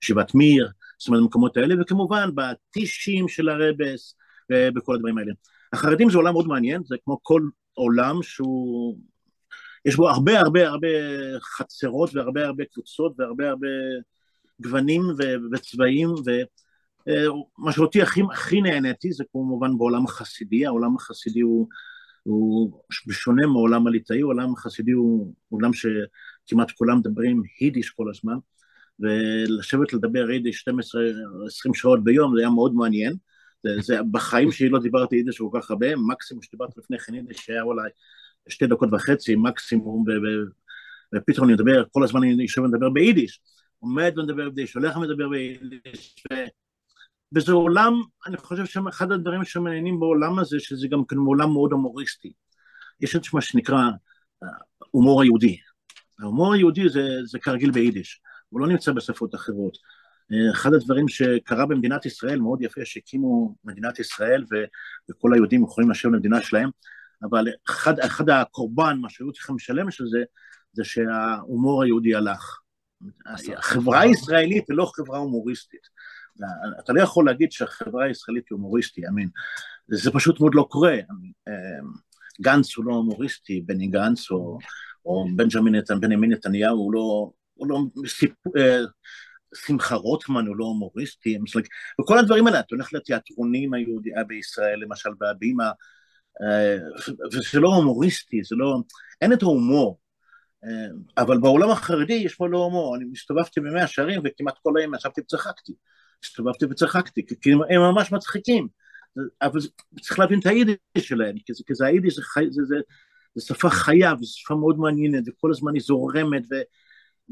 ישיבת 0.03 0.35
מיר, 0.35 0.69
זאת 0.97 1.07
אומרת, 1.07 1.21
במקומות 1.21 1.57
האלה, 1.57 1.75
וכמובן 1.81 2.29
בטישים 2.35 3.27
של 3.27 3.49
הרבס 3.49 4.15
ובכל 4.51 4.95
הדברים 4.95 5.17
האלה. 5.17 5.31
החרדים 5.73 6.09
זה 6.09 6.17
עולם 6.17 6.33
מאוד 6.33 6.47
מעניין, 6.47 6.83
זה 6.85 6.95
כמו 7.05 7.19
כל 7.23 7.41
עולם 7.73 8.23
שהוא... 8.23 8.97
יש 9.85 9.95
בו 9.95 10.09
הרבה 10.09 10.39
הרבה 10.39 10.67
הרבה 10.67 10.87
חצרות 11.57 12.15
והרבה 12.15 12.45
הרבה 12.45 12.63
קבוצות 12.65 13.13
והרבה 13.17 13.49
הרבה 13.49 13.67
גוונים 14.61 15.01
ו- 15.01 15.53
וצבעים, 15.53 16.09
ומה 16.09 17.71
שאותי 17.71 18.01
הכי, 18.01 18.21
הכי 18.31 18.61
נהניתי 18.61 19.11
זה 19.11 19.23
כמובן 19.31 19.77
בעולם 19.77 20.05
החסידי, 20.05 20.65
העולם 20.65 20.95
החסידי 20.95 21.39
הוא, 21.41 21.67
הוא 22.23 22.81
בשונה 23.07 23.47
מעולם 23.47 23.87
הליטאי, 23.87 24.21
העולם 24.21 24.53
החסידי 24.53 24.91
הוא 24.91 25.33
עולם 25.49 25.71
שכמעט 25.73 26.71
כולם 26.71 26.97
מדברים 26.97 27.43
יידיש 27.61 27.89
כל 27.89 28.09
הזמן, 28.09 28.37
ולשבת 28.99 29.93
לדבר 29.93 30.31
יידיש 30.31 30.65
12-20 30.69 30.73
שעות 31.73 32.03
ביום 32.03 32.35
זה 32.35 32.41
היה 32.41 32.49
מאוד 32.49 32.73
מעניין. 32.73 33.13
זה, 33.63 33.69
זה, 33.81 33.99
בחיים 34.11 34.51
שלי 34.51 34.69
לא 34.69 34.79
דיברתי 34.79 35.15
יידיש 35.15 35.37
כל 35.37 35.59
כך 35.59 35.71
הרבה, 35.71 35.95
מקסימום 35.95 36.43
שדיברתי 36.43 36.79
לפני 36.79 36.99
כן 36.99 37.13
יידיש 37.13 37.49
היה 37.49 37.61
אולי 37.61 37.89
שתי 38.49 38.67
דקות 38.67 38.89
וחצי 38.91 39.35
מקסימום, 39.35 40.03
ופתאום 41.15 41.45
אני 41.45 41.53
מדבר, 41.53 41.83
כל 41.91 42.03
הזמן 42.03 42.23
אני 42.23 42.43
יושב 42.43 42.61
ומדבר 42.61 42.89
ביידיש, 42.89 43.41
עומד 43.79 44.13
ומדבר 44.17 44.49
ביידיש, 44.49 44.73
הולך 44.73 44.97
ומדבר 44.97 45.29
ביידיש. 45.29 46.15
וזה 47.35 47.51
עולם, 47.51 47.93
אני 48.27 48.37
חושב 48.37 48.65
שאחד 48.65 49.11
הדברים 49.11 49.45
שמעניינים 49.45 49.99
בעולם 49.99 50.39
הזה, 50.39 50.59
שזה 50.59 50.87
גם 50.87 51.05
כן 51.05 51.17
עולם 51.17 51.51
מאוד 51.51 51.71
הומוריסטי. 51.71 52.33
יש 53.01 53.15
את 53.15 53.21
מה 53.33 53.41
שנקרא 53.41 53.81
הומור 54.91 55.21
היהודי. 55.21 55.57
ההומור 56.19 56.53
היהודי 56.53 56.89
זה, 56.89 57.07
זה 57.25 57.39
כרגיל 57.39 57.71
ביידיש, 57.71 58.21
הוא 58.49 58.61
לא 58.61 58.67
נמצא 58.67 58.91
בשפות 58.91 59.35
אחרות. 59.35 59.77
אחד 60.53 60.73
הדברים 60.73 61.07
שקרה 61.07 61.65
במדינת 61.65 62.05
ישראל, 62.05 62.39
מאוד 62.39 62.61
יפה, 62.61 62.81
שהקימו 62.85 63.55
מדינת 63.63 63.99
ישראל 63.99 64.43
ו, 64.51 64.55
וכל 65.09 65.33
היהודים 65.33 65.63
יכולים 65.63 65.91
לשבת 65.91 66.13
למדינה 66.13 66.41
שלהם, 66.41 66.69
אבל 67.23 67.47
אחד, 67.69 67.99
אחד 67.99 68.29
הקורבן, 68.29 68.97
מה 69.01 69.09
שהיו 69.09 69.31
צריכים 69.31 69.55
לשלם 69.55 69.91
של 69.91 70.07
זה, 70.07 70.23
זה 70.73 70.83
שההומור 70.83 71.83
היהודי 71.83 72.15
הלך. 72.15 72.59
החברה 73.57 73.99
הישראלית 73.99 74.69
היא 74.69 74.77
לא 74.77 74.91
חברה 74.95 75.17
הומוריסטית. 75.17 75.87
אתה 76.79 76.93
לא 76.93 77.01
יכול 77.01 77.25
להגיד 77.25 77.51
שהחברה 77.51 78.05
הישראלית 78.05 78.43
היא 78.49 78.55
הומוריסטית, 78.55 79.05
אמין. 79.09 79.29
זה 79.87 80.11
פשוט 80.11 80.39
מאוד 80.39 80.55
לא 80.55 80.67
קורה. 80.69 80.97
גנץ 82.41 82.77
הוא 82.77 82.85
לא 82.85 82.93
הומוריסטי, 82.93 83.61
בני 83.61 83.87
גנץ 83.87 84.31
או, 84.31 84.57
או 85.05 85.25
בנימין 85.99 86.31
נתניהו 86.31 86.77
הוא 86.77 86.93
לא, 86.93 87.31
הוא 87.53 87.67
לא 87.67 87.79
סיפ... 88.07 88.31
אה, 88.57 88.79
שמחה 89.55 89.95
רוטמן 89.95 90.47
הוא 90.47 90.57
לא 90.57 90.65
הומוריסטי, 90.65 91.37
וכל 92.01 92.19
הדברים 92.19 92.47
האלה, 92.47 92.59
אתה 92.59 92.67
הולך 92.71 92.93
לתיאטרונים 92.93 93.73
היהודיים 93.73 94.27
בישראל, 94.27 94.79
למשל 94.79 95.09
בהבימה, 95.17 95.71
אה, 96.41 96.77
וזה 97.33 97.59
לא 97.59 97.67
הומוריסטי, 97.67 98.43
זה 98.43 98.55
לא, 98.55 98.77
אין 99.21 99.33
את 99.33 99.41
ההומור, 99.41 99.99
אה, 100.63 101.23
אבל 101.23 101.37
בעולם 101.37 101.69
החרדי 101.69 102.13
יש 102.13 102.35
פה 102.35 102.47
לא 102.47 102.57
הומור, 102.57 102.95
אני 102.95 103.05
הסתובבתי 103.13 103.59
במאה 103.59 103.87
שערים 103.87 104.21
וכמעט 104.25 104.55
כל 104.63 104.73
היום 104.77 104.95
ישבתי 104.95 105.21
וצחקתי, 105.21 105.73
הסתובבתי 106.23 106.65
וצחקתי, 106.65 107.25
כי 107.41 107.51
הם 107.51 107.81
ממש 107.81 108.11
מצחיקים, 108.11 108.67
אבל 109.41 109.59
צריך 110.01 110.19
להבין 110.19 110.39
את 110.39 110.45
היידיש 110.45 110.77
שלהם, 110.95 111.35
כי 111.45 111.53
זה, 111.53 111.63
כי 111.67 111.75
זה 111.75 111.85
היידיש 111.85 112.15
זה, 112.15 112.21
חי, 112.21 112.45
זה, 112.49 112.63
זה, 112.65 112.75
זה 113.35 113.45
שפה 113.45 113.69
חיה 113.69 114.13
וזו 114.13 114.31
שפה 114.35 114.55
מאוד 114.55 114.77
מעניינת 114.77 115.23
וכל 115.27 115.51
הזמן 115.51 115.73
היא 115.73 115.81
זורמת 115.81 116.43
ו, 116.51 116.55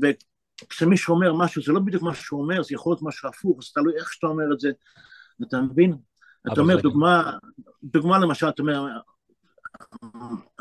וכשמישהו 0.02 1.16
אומר 1.16 1.34
משהו 1.34 1.62
זה 1.62 1.72
לא 1.72 1.80
בדיוק 1.80 2.04
מה 2.04 2.14
שהוא 2.14 2.42
אומר, 2.42 2.64
זה 2.64 2.76
יכול 2.76 2.92
להיות 2.92 3.02
משהו 3.02 3.30
הפוך, 3.30 3.60
אז 3.62 3.72
תלוי 3.72 3.94
איך 3.98 4.14
שאתה 4.14 4.28
אומר 4.28 4.54
את 4.54 4.60
זה, 4.60 4.70
אתה 5.48 5.62
מבין? 5.62 5.96
אתה 6.54 6.62
אומר, 6.62 6.82
דוגמה, 6.82 7.32
דוגמה 7.84 8.20
למשל, 8.20 8.50
אתה 8.50 8.62
אומר, 8.62 8.88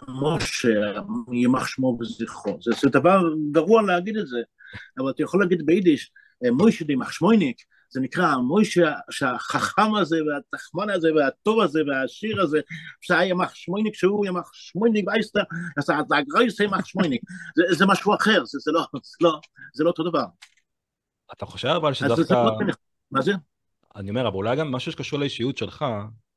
משה, 0.09 0.69
יימח 1.33 1.67
שמו 1.67 1.99
וזכרו. 2.01 2.59
זה, 2.63 2.71
זה 2.81 2.89
דבר 2.89 3.23
גרוע 3.51 3.83
להגיד 3.83 4.17
את 4.17 4.27
זה, 4.27 4.39
אבל 4.99 5.11
אתה 5.11 5.23
יכול 5.23 5.41
להגיד 5.41 5.67
ביידיש, 5.67 6.13
מוישה 6.53 6.85
דימח 6.85 7.13
שמויניק, 7.13 7.63
זה 7.91 8.01
נקרא 8.01 8.37
מוישה 8.37 8.93
שהחכם 9.11 9.95
הזה 9.95 10.17
והתחמן 10.27 10.91
הזה 10.91 11.09
והטוב 11.15 11.61
הזה 11.61 11.81
והעשיר 11.87 12.43
הזה, 12.43 12.61
שהיה 13.01 13.25
ימח 13.25 13.55
שמויניק, 13.55 13.95
שהוא 13.95 14.27
ימח 14.27 14.51
שמויניק 14.53 15.09
וייסטר, 15.09 15.43
אז 15.77 15.91
הגרויס 16.19 16.61
ימח 16.61 16.87
שמויניק, 16.87 17.23
זה, 17.57 17.75
זה 17.75 17.87
משהו 17.87 18.15
אחר, 18.15 18.45
זה, 18.45 18.59
זה, 18.59 18.73
לא, 18.73 18.87
זה, 18.93 19.17
לא, 19.21 19.41
זה 19.75 19.85
לא 19.85 19.91
אותו 19.91 20.03
דבר. 20.03 20.25
אתה 21.33 21.47
חושב 21.47 21.69
אבל 21.69 21.95
שדווקא... 21.95 22.35
מה 23.11 23.23
זה? 23.23 23.33
אני 23.97 24.11
אומר, 24.11 24.29
אבל 24.29 24.37
אולי 24.37 24.57
גם 24.57 24.73
משהו 24.73 24.93
שקשור 24.93 25.19
לאישיות 25.19 25.57
שלך, 25.57 25.85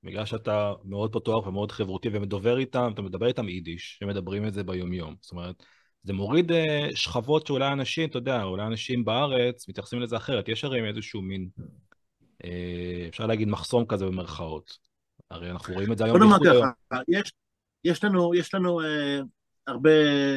בגלל 0.04 0.26
שאתה 0.26 0.74
מאוד 0.84 1.14
פתוח 1.14 1.48
ומאוד 1.48 1.72
חברותי 1.72 2.10
ומדובר 2.14 2.58
איתם, 2.58 2.92
אתה 2.94 3.02
מדבר 3.02 3.28
איתם 3.28 3.50
יידיש, 3.50 3.98
שמדברים 4.00 4.48
את 4.48 4.54
זה 4.54 4.64
ביומיום. 4.64 5.16
זאת 5.22 5.32
אומרת, 5.32 5.64
זה 6.04 6.14
מוריד 6.14 6.52
uh, 6.52 6.56
שכבות 6.96 7.48
שאולי 7.48 7.72
אנשים, 7.72 8.10
אתה 8.10 8.18
יודע, 8.18 8.44
אולי 8.44 8.68
אנשים 8.68 9.06
בארץ 9.06 9.70
מתייחסים 9.70 10.02
לזה 10.02 10.18
אחרת. 10.18 10.50
יש 10.50 10.64
הרי 10.64 10.88
איזשהו 10.88 11.22
מין, 11.22 11.50
uh, 12.44 12.46
אפשר 13.10 13.26
להגיד 13.26 13.48
מחסום 13.48 13.86
כזה 13.86 14.06
במרכאות. 14.06 14.78
הרי 15.32 15.52
אנחנו 15.52 15.74
רואים 15.74 15.92
את 15.92 15.98
זה 15.98 16.06
היום. 16.06 16.20
בוא 16.20 16.26
נאמר 16.26 16.38
ככה, 16.46 17.02
יש, 17.08 17.32
יש 17.84 18.04
לנו, 18.04 18.36
יש 18.36 18.54
לנו 18.54 18.82
uh, 18.82 18.84
הרבה, 19.68 19.90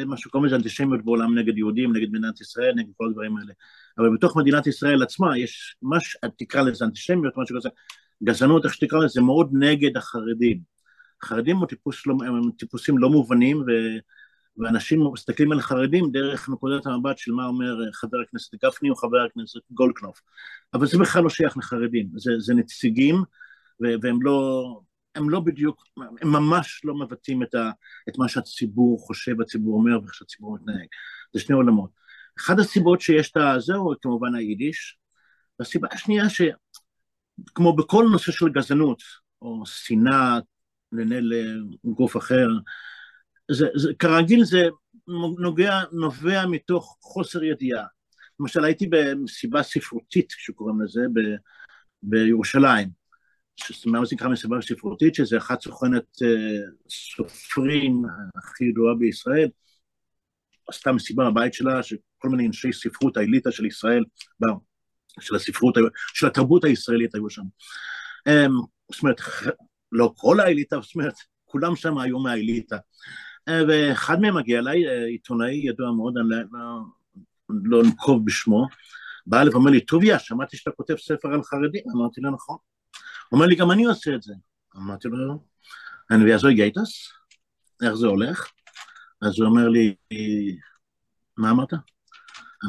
מה 0.05 0.17
שקוראים 0.17 0.47
לזה 0.47 0.57
אנטישמיות 0.57 1.05
בעולם 1.05 1.39
נגד 1.39 1.59
יהודים, 1.59 1.97
נגד 1.97 2.09
מדינת 2.09 2.41
ישראל, 2.41 2.73
נגד 2.77 2.91
כל 2.97 3.07
הדברים 3.07 3.37
האלה. 3.37 3.53
אבל 3.99 4.15
בתוך 4.15 4.37
מדינת 4.37 4.67
ישראל 4.67 5.03
עצמה 5.03 5.39
יש, 5.39 5.77
מה 5.83 5.97
שתקרא 6.01 6.63
לזה 6.63 6.85
אנטישמיות, 6.85 7.35
משהו 7.37 7.57
כזה, 7.57 7.69
גזענות, 8.25 8.65
איך 8.65 8.75
שתקרא 8.75 8.99
לזה, 8.99 9.21
מאוד 9.21 9.51
נגד 9.53 9.97
החרדים. 9.97 10.61
החרדים 11.23 11.57
הם, 11.57 11.67
טיפוס 11.67 12.07
לא, 12.07 12.15
הם 12.27 12.51
טיפוסים 12.59 12.99
לא 12.99 13.11
מובנים, 13.11 13.59
ו, 13.59 13.71
ואנשים 14.57 15.01
מסתכלים 15.13 15.53
על 15.53 15.61
חרדים 15.61 16.11
דרך 16.13 16.49
נקודת 16.49 16.87
המבט 16.87 17.19
של 17.19 17.33
מה 17.33 17.47
אומר 17.47 17.93
חבר 17.93 18.19
הכנסת 18.29 18.55
גפני 18.65 18.91
או 18.91 18.97
חבר 18.97 19.21
הכנסת 19.31 19.61
גולדקנופ. 19.71 20.21
אבל 20.75 20.87
זה 20.87 20.99
בכלל 20.99 21.23
לא 21.23 21.31
שייך 21.31 21.57
לחרדים, 21.57 22.09
זה, 22.17 22.33
זה 22.39 22.55
נציגים, 22.55 23.23
והם 23.81 24.23
לא, 24.23 24.65
הם 25.15 25.31
לא 25.31 25.41
בדיוק, 25.41 25.85
הם 25.97 26.33
ממש 26.33 26.81
לא 26.85 26.95
מבטאים 26.95 27.43
את, 27.43 27.55
ה, 27.55 27.71
את 28.09 28.19
מה 28.19 28.29
שהציבור 28.29 29.07
חושב, 29.07 29.41
הציבור 29.41 29.75
אומר 29.75 30.01
ואיך 30.01 30.15
שהציבור 30.15 30.55
מתנהג. 30.55 30.87
זה 31.33 31.41
שני 31.41 31.57
עולמות. 31.57 31.91
אחת 32.39 32.59
הסיבות 32.59 33.01
שיש 33.01 33.31
את 33.31 33.37
הזהו, 33.37 33.93
כמובן 34.03 34.35
היידיש, 34.35 34.97
והסיבה 35.59 35.89
השנייה 35.93 36.25
שכמו 36.31 37.77
בכל 37.77 38.07
נושא 38.13 38.33
של 38.33 38.49
גזענות, 38.49 39.03
או 39.43 39.63
שנאה 39.67 40.39
לגוף 40.93 42.17
אחר, 42.17 42.49
זה, 43.51 43.67
זה, 43.75 43.93
כרגיל 43.99 44.45
זה 44.45 44.69
נוגע, 45.39 45.81
נובע 45.93 46.47
מתוך 46.47 46.99
חוסר 47.01 47.45
ידיעה. 47.45 47.85
למשל 48.41 48.65
הייתי 48.65 48.87
במסיבה 48.91 49.63
ספרותית, 49.63 50.27
שקוראים 50.31 50.81
לזה, 50.81 51.01
ב, 51.15 51.21
בירושלים, 52.03 52.89
מה 53.87 54.05
זה 54.05 54.15
נקרא 54.15 54.29
מסיבה 54.29 54.57
ספרותית, 54.63 55.15
שזה 55.15 55.39
אחת 55.39 55.61
סוכנת 55.61 56.05
uh, 56.23 56.91
סופרים 56.91 58.03
הכי 58.37 58.65
ידועה 58.65 58.95
בישראל, 58.95 59.49
עשתה 60.69 60.93
מסיבה 60.93 61.31
בבית 61.31 61.55
שלה, 61.55 61.83
שכל 61.83 62.29
מיני 62.29 62.47
אנשי 62.47 62.73
ספרות, 62.73 63.17
האליטה 63.17 63.53
של 63.53 63.67
ישראל, 63.67 64.05
של 65.21 65.35
הספרות, 65.35 65.75
של 66.15 66.27
התרבות 66.27 66.65
הישראלית 66.65 67.15
היו 67.15 67.31
שם. 67.31 67.43
Um, 68.29 68.53
זאת 68.93 69.03
אומרת, 69.03 69.21
לא 69.93 70.13
כל 70.17 70.41
האליטה, 70.41 70.77
זאת 70.81 70.95
אומרת, 70.95 71.15
כולם 71.45 71.77
שם 71.77 71.99
היו 71.99 72.19
מהאליטה. 72.19 72.77
Uh, 73.51 73.53
ואחד 73.69 74.21
מהם 74.21 74.37
מגיע 74.37 74.59
אליי, 74.59 74.87
uh, 74.87 75.07
עיתונאי 75.07 75.55
ידוע 75.55 75.93
מאוד, 75.93 76.15
אני 76.19 76.29
לא, 76.53 76.81
לא 77.49 77.83
נקוב 77.83 78.27
בשמו, 78.27 78.67
בא 79.27 79.41
אליי 79.41 79.53
ואומר 79.53 79.71
לי, 79.71 79.81
טוביה, 79.81 80.19
שמעתי 80.19 80.57
שאתה 80.57 80.71
כותב 80.71 80.95
ספר 80.97 81.29
על 81.29 81.43
חרדים, 81.43 81.83
אמרתי 81.97 82.21
לו, 82.21 82.31
נכון. 82.31 82.57
הוא 83.29 83.39
אומר 83.39 83.47
לי, 83.47 83.57
גם 83.57 83.71
אני 83.71 83.85
עושה 83.85 84.15
את 84.15 84.23
זה. 84.23 84.35
אמרתי 84.77 85.09
לו, 85.09 85.29
לא. 85.29 85.35
אני 86.11 86.25
ויעזור 86.25 86.51
גייטס, 86.51 87.13
איך 87.83 87.95
זה 87.95 88.07
הולך? 88.07 88.51
אז 89.23 89.39
הוא 89.39 89.49
אומר 89.49 89.69
לי, 89.69 89.95
מה 91.37 91.51
אמרת? 91.51 91.73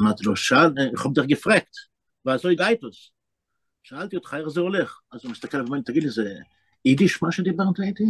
אמרתי 0.00 0.24
לו, 0.24 0.36
שאל, 0.36 0.70
להיות 0.76 1.26
גפרקט, 1.26 1.76
ועזור 2.24 2.52
גייטוס. 2.52 3.10
שאלתי 3.82 4.16
אותך 4.16 4.34
איך 4.34 4.48
זה 4.48 4.60
הולך. 4.60 5.00
אז 5.12 5.20
הוא 5.24 5.32
מסתכל 5.32 5.56
ואומר 5.56 5.76
לי, 5.76 5.82
תגיד 5.82 6.02
לי, 6.02 6.10
זה 6.10 6.34
יידיש 6.84 7.22
מה 7.22 7.32
שדיברת 7.32 7.80
איתי? 7.80 8.04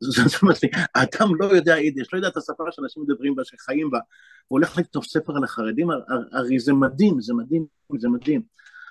זאת 0.00 0.42
אומרת, 0.42 0.56
האדם 0.94 1.34
לא 1.40 1.44
יודע 1.44 1.76
יידיש, 1.76 2.08
לא 2.12 2.18
יודע 2.18 2.28
את 2.28 2.36
השפה 2.36 2.64
שאנשים 2.70 3.02
מדברים 3.02 3.34
בה, 3.34 3.44
שחיים 3.44 3.90
בה, 3.90 3.98
הוא 4.48 4.58
הולך 4.58 4.78
לכתוב 4.78 5.04
ספר 5.04 5.36
על 5.36 5.44
החרדים, 5.44 5.88
הרי 6.32 6.58
זה 6.58 6.72
מדהים, 6.72 7.20
זה 7.20 7.34
מדהים, 7.34 7.66
זה 7.98 8.08
מדהים. 8.08 8.42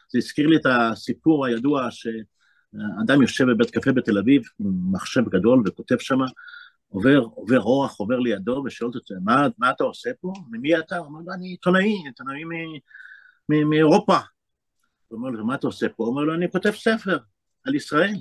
זה 0.10 0.18
הזכיר 0.18 0.48
לי 0.48 0.56
את 0.56 0.66
הסיפור 0.66 1.46
הידוע 1.46 1.88
שאדם 1.92 3.22
יושב 3.22 3.46
בבית 3.46 3.70
קפה 3.70 3.92
בתל 3.92 4.18
אביב, 4.18 4.42
מחשב 4.92 5.30
גדול 5.30 5.64
וכותב 5.66 5.98
שם, 6.00 6.20
עובר, 6.90 7.20
עובר 7.20 7.60
אורח, 7.60 7.98
עובר 7.98 8.20
לידו 8.20 8.64
ושואל 8.66 8.92
אותו, 8.96 9.16
מה, 9.24 9.48
מה 9.58 9.72
אתה 9.72 9.84
עושה 9.84 10.10
פה? 10.22 10.34
ממי 10.50 10.80
אתה? 10.80 10.98
הוא 10.98 11.06
אומר 11.06 11.20
לו, 11.26 11.34
אני 11.34 11.48
עיתונאי, 11.48 11.94
עיתונאי 12.06 12.44
מאירופה. 13.50 14.18
הוא 15.08 15.18
אומר 15.18 15.30
לו, 15.30 15.46
מה 15.46 15.56
אתה 15.56 15.68
עושה 15.68 15.90
פה? 15.90 16.04
הוא 16.04 16.12
אומר 16.12 16.24
לו, 16.24 16.34
אני 16.34 16.52
כותב 16.52 16.72
ספר 16.72 17.18
על 17.64 17.76
ישראל. 17.76 18.16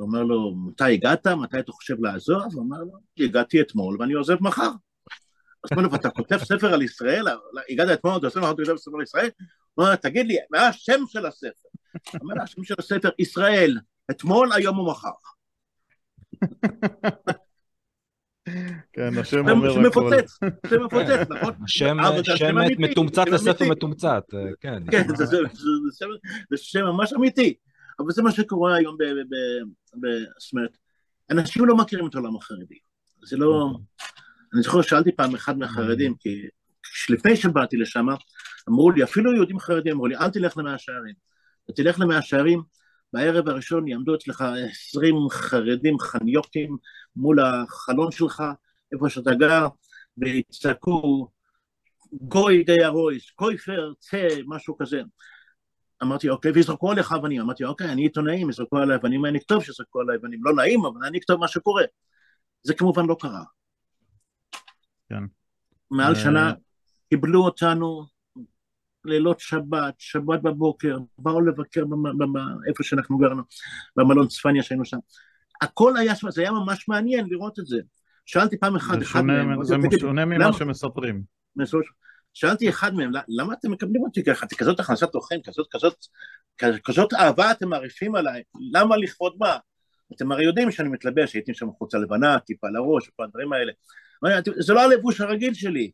הוא 0.00 0.06
אומר 0.06 0.22
לו, 0.22 0.54
מתי 0.66 0.92
הגעת? 0.92 1.26
מתי 1.26 1.58
אתה 1.58 1.72
חושב 1.72 1.94
לעזוב? 2.00 2.42
הוא 2.52 2.62
אומר 2.62 2.78
לו, 2.78 2.92
הגעתי 3.18 3.60
אתמול 3.60 3.96
ואני 4.00 4.12
עוזב 4.12 4.36
מחר. 4.40 4.70
אז 5.64 5.70
אומר 5.70 5.82
לו, 5.82 5.92
ואתה 5.92 6.10
כותב 6.10 6.38
ספר 6.38 6.74
על 6.74 6.82
ישראל? 6.82 7.24
הגעת 7.70 7.88
אתמול, 7.98 8.16
אתה 8.16 8.26
עושה 8.26 8.40
מחר, 8.40 8.50
אתה 8.50 8.56
כותב 8.62 8.76
ספר 8.76 8.96
על 8.96 9.02
ישראל? 9.02 9.30
הוא 9.74 9.84
אומר, 9.84 9.96
תגיד 9.96 10.26
לי, 10.26 10.36
מה 10.50 10.66
השם 10.66 11.00
של 11.08 11.26
הספר? 11.26 11.68
הוא 12.12 12.20
אומר, 12.22 12.42
השם 12.42 12.64
של 12.64 12.74
הספר, 12.78 13.10
ישראל, 13.18 13.78
אתמול, 14.10 14.52
היום 14.52 14.78
ומחר. 14.78 15.08
כן, 18.92 19.18
השם 19.18 19.48
אומר 19.48 19.70
הכל. 19.70 19.82
שמפוצץ, 19.82 20.38
שמפוצץ, 20.70 21.30
נכון? 21.30 21.54
השם 21.64 22.56
מתומצת 22.78 23.26
לספר 23.26 23.64
מתומצת, 23.68 24.22
כן. 24.60 24.82
כן, 24.90 25.02
זה 26.50 26.56
שם 26.56 26.84
ממש 26.84 27.12
אמיתי. 27.12 27.54
אבל 28.00 28.10
זה 28.10 28.22
מה 28.22 28.32
שקורה 28.32 28.74
היום, 28.76 28.96
זאת 30.38 30.52
אומרת, 30.52 30.76
אנשים 31.30 31.64
לא 31.64 31.76
מכירים 31.76 32.06
את 32.06 32.14
העולם 32.14 32.36
החרדי. 32.36 32.78
זה 33.24 33.36
לא... 33.36 33.70
אני 34.54 34.62
זוכר, 34.62 34.82
שאלתי 34.82 35.12
פעם 35.12 35.34
אחד 35.34 35.58
מהחרדים, 35.58 36.14
כי 36.14 36.42
לפני 37.08 37.36
שבאתי 37.36 37.76
לשם, 37.76 38.06
אמרו 38.68 38.90
לי, 38.90 39.04
אפילו 39.04 39.34
יהודים 39.34 39.58
חרדים 39.58 39.92
אמרו 39.92 40.06
לי, 40.06 40.16
אל 40.16 40.30
תלך 40.30 40.56
למאה 40.56 40.78
שערים. 40.78 41.14
תלך 41.76 42.00
למאה 42.00 42.22
שערים, 42.22 42.62
בערב 43.12 43.48
הראשון 43.48 43.88
יעמדו 43.88 44.14
אצלך 44.14 44.44
עשרים 44.70 45.14
חרדים 45.30 45.98
חניוקים 45.98 46.76
מול 47.16 47.40
החלון 47.40 48.10
שלך, 48.10 48.42
איפה 48.92 49.08
שאתה 49.08 49.34
גר, 49.34 49.66
ויצעקו 50.18 51.28
גוי 52.12 52.64
די 52.64 52.84
הרויס, 52.84 53.30
קויפר, 53.30 53.92
צא, 53.98 54.28
משהו 54.46 54.76
כזה. 54.76 55.02
אמרתי, 56.02 56.28
אוקיי, 56.28 56.50
ויזרקו 56.50 56.90
עליך 56.90 57.12
אבנים. 57.12 57.40
אמרתי, 57.40 57.64
אוקיי, 57.64 57.92
אני 57.92 58.02
עיתונאי, 58.02 58.42
אם 58.42 58.50
יזרקו 58.50 58.78
עליי 58.78 58.96
אבנים, 58.96 59.26
אני 59.26 59.38
אכתוב 59.38 59.64
שיזרקו 59.64 60.00
עליי 60.00 60.16
אבנים. 60.16 60.40
לא 60.44 60.54
נעים, 60.54 60.84
אבל 60.84 61.06
אני 61.06 61.18
אכתוב 61.18 61.40
מה 61.40 61.48
שקורה. 61.48 61.84
זה 62.62 62.74
כמובן 62.74 63.06
לא 63.06 63.16
קרה. 63.20 63.42
כן. 65.08 65.22
מעל 65.90 66.14
שנה 66.14 66.52
קיבלו 67.08 67.44
אותנו 67.44 68.06
לילות 69.04 69.40
שבת, 69.40 69.94
שבת 69.98 70.42
בבוקר, 70.42 70.98
באו 71.18 71.40
לבקר 71.40 71.84
איפה 72.68 72.82
שאנחנו 72.82 73.18
גרנו, 73.18 73.42
במלון 73.96 74.28
צפניה 74.28 74.62
שהיינו 74.62 74.84
שם. 74.84 74.98
הכל 75.60 75.96
היה 75.96 76.14
זה 76.30 76.40
היה 76.40 76.50
ממש 76.50 76.88
מעניין 76.88 77.26
לראות 77.28 77.58
את 77.58 77.66
זה. 77.66 77.78
שאלתי 78.26 78.58
פעם 78.58 78.72
זה 78.78 78.78
אחד 79.02 79.20
מהם, 79.20 79.64
זה 79.64 79.76
שונה 79.98 80.24
ממה 80.24 80.52
שמספרים. 80.52 81.22
שאלתי 82.34 82.68
אחד 82.68 82.94
מהם, 82.94 83.10
למה 83.28 83.54
אתם 83.54 83.70
מקבלים 83.70 84.02
אותי 84.02 84.24
ככה? 84.24 84.46
אתם 84.46 84.56
כזאת 84.56 84.80
הכנסת 84.80 85.12
תוכן, 85.12 85.36
כזאת, 85.44 85.66
כזאת, 85.70 86.06
כזאת 86.84 87.12
אהבה 87.14 87.50
אתם 87.50 87.68
מעריפים 87.68 88.14
עליי, 88.14 88.42
למה 88.72 88.96
לכבוד 88.96 89.36
מה? 89.38 89.56
אתם 90.14 90.32
הרי 90.32 90.44
יודעים 90.44 90.70
שאני 90.70 90.88
מתלבש, 90.88 91.34
הייתי 91.34 91.54
שם 91.54 91.70
חולצה 91.78 91.98
לבנה, 91.98 92.38
טיפה 92.38 92.66
לראש, 92.68 93.08
וכל 93.08 93.24
הדברים 93.24 93.52
האלה. 93.52 93.72
זה 94.58 94.74
לא 94.74 94.80
הלבוש 94.80 95.20
הרגיל 95.20 95.54
שלי, 95.54 95.90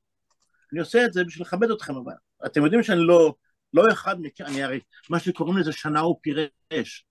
אני 0.72 0.81
עושה 0.81 1.05
את 1.05 1.12
זה 1.12 1.25
בשביל 1.25 1.46
לכבד 1.46 1.70
אתכם, 1.70 1.94
אבל 1.94 2.12
אתם 2.46 2.64
יודעים 2.64 2.83
שאני 2.83 3.01
לא, 3.01 3.35
לא 3.75 3.92
אחד 3.92 4.16
אני 4.40 4.62
הרי, 4.62 4.81
מה 5.11 5.18
שקוראים 5.18 5.57
לזה 5.57 5.72
שנה 5.72 6.01
הוא 6.01 6.20
פירש, 6.22 7.07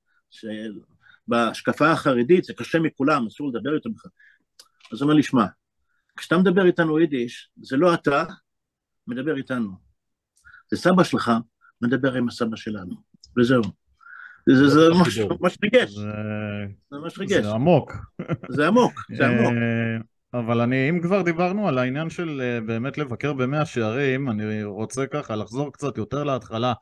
שבהשקפה 1.27 1.91
החרדית 1.91 2.43
זה 2.43 2.53
קשה 2.53 2.79
מכולם, 2.79 3.27
אסור 3.27 3.49
לדבר 3.49 3.75
איתו 3.75 3.89
בכלל. 3.89 4.11
אז 4.91 5.01
הוא 5.01 5.05
אומר 5.05 5.13
לי, 5.13 5.23
שמע, 5.23 5.45
כשאתה 6.17 6.37
מדבר 6.37 6.65
איתנו 6.65 6.99
יידיש, 6.99 7.49
זה 7.61 7.77
לא 7.77 7.93
אתה 7.93 8.23
מדבר 9.07 9.37
איתנו, 9.37 9.71
זה 10.71 10.77
סבא 10.77 11.03
שלך 11.03 11.31
מדבר 11.81 12.13
עם 12.13 12.27
הסבא 12.27 12.55
שלנו, 12.55 12.95
וזהו. 13.37 13.61
זה, 14.49 14.67
זה 14.67 14.79
ממש 15.39 15.57
ריגש, 15.63 15.91
זה 15.91 16.97
ממש 16.97 17.19
ריגש. 17.19 17.43
זה 17.43 17.51
עמוק. 17.51 17.93
זה 18.49 18.67
עמוק, 18.67 18.93
זה 19.17 19.27
עמוק. 19.27 19.53
אבל 20.39 20.61
אני, 20.61 20.89
אם 20.89 20.99
כבר 21.01 21.21
דיברנו 21.21 21.67
על 21.67 21.77
העניין 21.77 22.09
של 22.09 22.41
אה, 22.41 22.61
באמת 22.61 22.97
לבקר 22.97 23.33
במאה 23.33 23.65
שערים, 23.65 24.29
אני 24.29 24.63
רוצה 24.63 25.07
ככה 25.07 25.35
לחזור 25.35 25.73
קצת 25.73 25.97
יותר 25.97 26.23
להתחלה. 26.23 26.73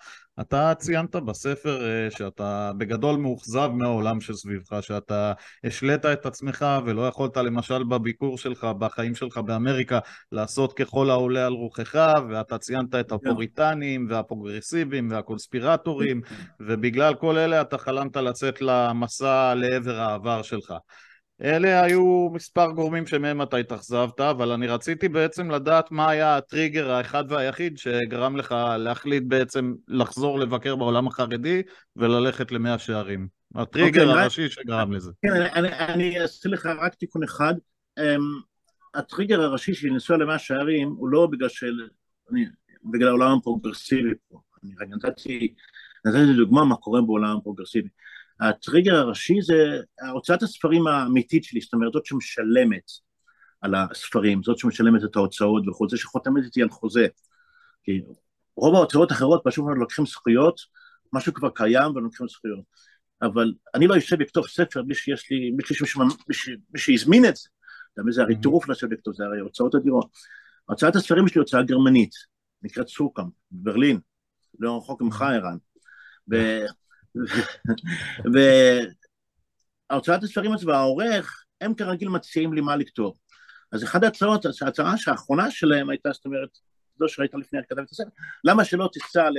אתה 0.41 0.73
ציינת 0.77 1.15
בספר 1.15 1.85
אה, 1.85 2.11
שאתה 2.11 2.71
בגדול 2.77 3.15
מאוכזב 3.15 3.69
מהעולם 3.73 4.21
שסביבך, 4.21 4.77
שאתה 4.81 5.33
השלית 5.63 6.05
את 6.05 6.25
עצמך 6.25 6.65
ולא 6.85 7.07
יכולת 7.07 7.37
למשל 7.37 7.83
בביקור 7.83 8.37
שלך, 8.37 8.63
בחיים 8.63 9.15
שלך 9.15 9.37
באמריקה, 9.37 9.99
לעשות 10.31 10.73
ככל 10.73 11.09
העולה 11.09 11.45
על 11.45 11.53
רוחך, 11.53 11.95
ואתה 12.29 12.57
ציינת 12.57 12.95
את 12.95 13.11
הפוריטנים 13.11 14.07
והפרוגרסיבים 14.09 15.11
והקונספירטורים, 15.11 16.21
ובגלל 16.59 17.13
כל 17.15 17.37
אלה 17.37 17.61
אתה 17.61 17.77
חלמת 17.77 18.17
לצאת 18.17 18.61
למסע 18.61 19.53
לעבר 19.55 19.99
העבר 19.99 20.41
שלך. 20.41 20.73
אלה 21.43 21.83
היו 21.83 22.29
מספר 22.33 22.71
גורמים 22.71 23.07
שמהם 23.07 23.41
אתה 23.41 23.57
התאכזבת, 23.57 24.19
אבל 24.19 24.51
אני 24.51 24.67
רציתי 24.67 25.09
בעצם 25.09 25.51
לדעת 25.51 25.91
מה 25.91 26.09
היה 26.09 26.37
הטריגר 26.37 26.91
האחד 26.91 27.23
והיחיד 27.29 27.77
שגרם 27.77 28.35
לך 28.35 28.55
להחליט 28.77 29.23
בעצם 29.27 29.73
לחזור 29.87 30.39
לבקר 30.39 30.75
בעולם 30.75 31.07
החרדי 31.07 31.61
וללכת 31.95 32.51
למאה 32.51 32.79
שערים. 32.79 33.27
הטריגר 33.55 34.01
okay, 34.01 34.07
אוקיי, 34.07 34.21
הראשי 34.21 34.49
שגרם 34.49 34.93
לזה. 34.93 35.11
כן, 35.21 35.31
אני, 35.31 35.51
אני, 35.51 35.93
אני 35.93 36.21
אעשה 36.21 36.49
לך 36.49 36.65
רק 36.65 36.95
תיקון 36.95 37.23
אחד. 37.23 37.53
אמ, 37.99 38.03
הטריגר 38.93 39.41
הראשי 39.41 39.73
של 39.73 39.87
לנסוע 39.87 40.17
למאה 40.17 40.39
שערים 40.39 40.89
הוא 40.97 41.09
לא 41.09 41.27
בגלל 41.27 41.49
של... 41.49 41.87
אני, 42.31 42.45
בגלל 42.91 43.07
העולם 43.07 43.37
הפרוגרסיבי 43.37 44.13
פה. 44.29 44.39
אני 44.63 44.71
רק 44.81 44.87
נתתי, 44.89 45.53
נתתי 46.05 46.33
דוגמה 46.37 46.65
מה 46.65 46.75
קורה 46.75 47.01
בעולם 47.01 47.37
הפרוגרסיבי. 47.37 47.89
הטריגר 48.49 48.95
הראשי 48.95 49.41
זה 49.41 49.81
הוצאת 50.11 50.43
הספרים 50.43 50.87
האמיתית 50.87 51.43
שלי, 51.43 51.61
זאת 51.61 51.73
אומרת 51.73 51.93
זאת 51.93 52.05
שמשלמת 52.05 52.91
על 53.61 53.75
הספרים, 53.75 54.43
זאת 54.43 54.57
שמשלמת 54.57 55.03
את 55.03 55.15
ההוצאות 55.15 55.67
וכו', 55.67 55.89
זה 55.89 55.97
שחותמת 55.97 56.43
איתי 56.43 56.61
על 56.61 56.69
חוזה. 56.69 57.07
כי 57.83 58.01
רוב 58.55 58.75
ההוצאות 58.75 59.11
האחרות 59.11 59.41
פשוט 59.45 59.65
לוקחים 59.75 60.05
זכויות, 60.05 60.59
משהו 61.13 61.33
כבר 61.33 61.49
קיים 61.49 61.95
ולוקחים 61.95 62.27
זכויות. 62.27 62.59
אבל 63.21 63.53
אני 63.75 63.87
לא 63.87 63.97
אשב 63.97 64.21
לכתוב 64.21 64.47
ספר 64.47 64.81
בלי 64.81 64.95
שיש 64.95 65.31
לי, 65.31 65.51
בלי 65.55 66.79
שהזמין 66.79 67.25
את 67.25 67.35
זה. 67.35 67.49
גם 67.99 68.11
זה 68.11 68.21
הרי 68.21 68.35
טירוף 68.41 68.69
לשבת 68.69 68.91
לכתוב, 68.91 69.13
זה 69.13 69.23
הרי 69.23 69.39
הוצאות 69.39 69.75
אדירות. 69.75 70.07
הוצאת 70.65 70.95
הספרים 70.95 71.27
שלי 71.27 71.39
הוצאה 71.39 71.63
גרמנית, 71.63 72.11
נקראת 72.61 72.87
סוכם, 72.87 73.23
בברלין, 73.51 73.99
לא 74.59 74.77
רחוק 74.77 75.01
ממך 75.01 75.21
ערן. 75.21 75.57
וההוצאת 79.89 80.23
הספרים 80.23 80.53
הזו 80.53 80.67
והעורך, 80.67 81.43
הם 81.61 81.73
כרגיל 81.73 82.09
מציעים 82.09 82.53
לי 82.53 82.61
מה 82.61 82.75
לכתוב. 82.75 83.17
אז 83.71 83.83
אחת 83.83 84.03
ההצעות, 84.03 84.45
ההצעה 84.61 84.97
שהאחרונה 84.97 85.51
שלהם 85.51 85.89
הייתה, 85.89 86.11
זאת 86.11 86.25
אומרת, 86.25 86.49
זו 86.99 87.07
שראית 87.07 87.33
לפני 87.33 87.59
הכתב 87.59 87.79
את 87.79 87.91
הספר, 87.91 88.09
למה 88.43 88.65
שלא 88.65 88.89
תיסע 88.93 89.29
ל, 89.29 89.37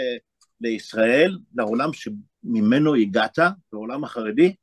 לישראל, 0.61 1.39
לעולם 1.55 1.91
שממנו 1.93 2.95
הגעת, 2.95 3.39
לעולם 3.73 4.05
החרדי, 4.05 4.55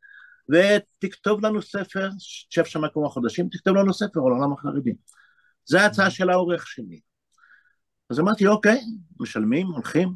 ותכתוב 0.50 1.45
לנו 1.45 1.62
ספר, 1.62 2.10
תשב 2.50 2.65
שם 2.65 2.82
כמה 2.93 3.10
חודשים, 3.10 3.50
תכתוב 3.52 3.76
לנו 3.76 3.93
ספר 3.93 4.19
על 4.19 4.32
העולם 4.32 4.54
החרדי. 4.54 4.93
זו 5.65 5.78
ההצעה 5.78 6.10
של 6.10 6.30
העורך 6.30 6.67
שלי. 6.67 7.00
אז 8.10 8.19
אמרתי, 8.19 8.47
אוקיי, 8.47 8.82
משלמים, 9.19 9.67
הולכים, 9.67 10.10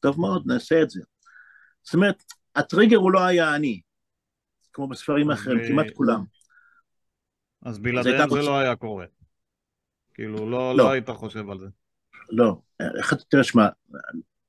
טוב 0.00 0.20
מאוד, 0.20 0.42
נעשה 0.46 0.82
את 0.82 0.90
זה. 0.90 1.02
זאת 1.88 1.94
אומרת, 1.94 2.22
הטריגר 2.56 2.96
הוא 2.96 3.12
לא 3.12 3.24
היה 3.24 3.54
אני, 3.54 3.80
כמו 4.72 4.88
בספרים 4.88 5.30
אחרים, 5.30 5.68
כמעט 5.68 5.86
כולם. 5.94 6.24
אז 7.62 7.78
בלעדיהם 7.78 8.30
זה 8.30 8.42
לא 8.42 8.58
היה 8.58 8.76
קורה. 8.76 9.04
כאילו, 10.14 10.50
לא, 10.50 10.76
לא. 10.76 10.76
לא 10.76 10.90
היית 10.90 11.10
חושב 11.10 11.50
על 11.50 11.58
זה. 11.58 11.66
לא. 12.30 12.60
תראה, 13.28 13.44
שמע, 13.44 13.68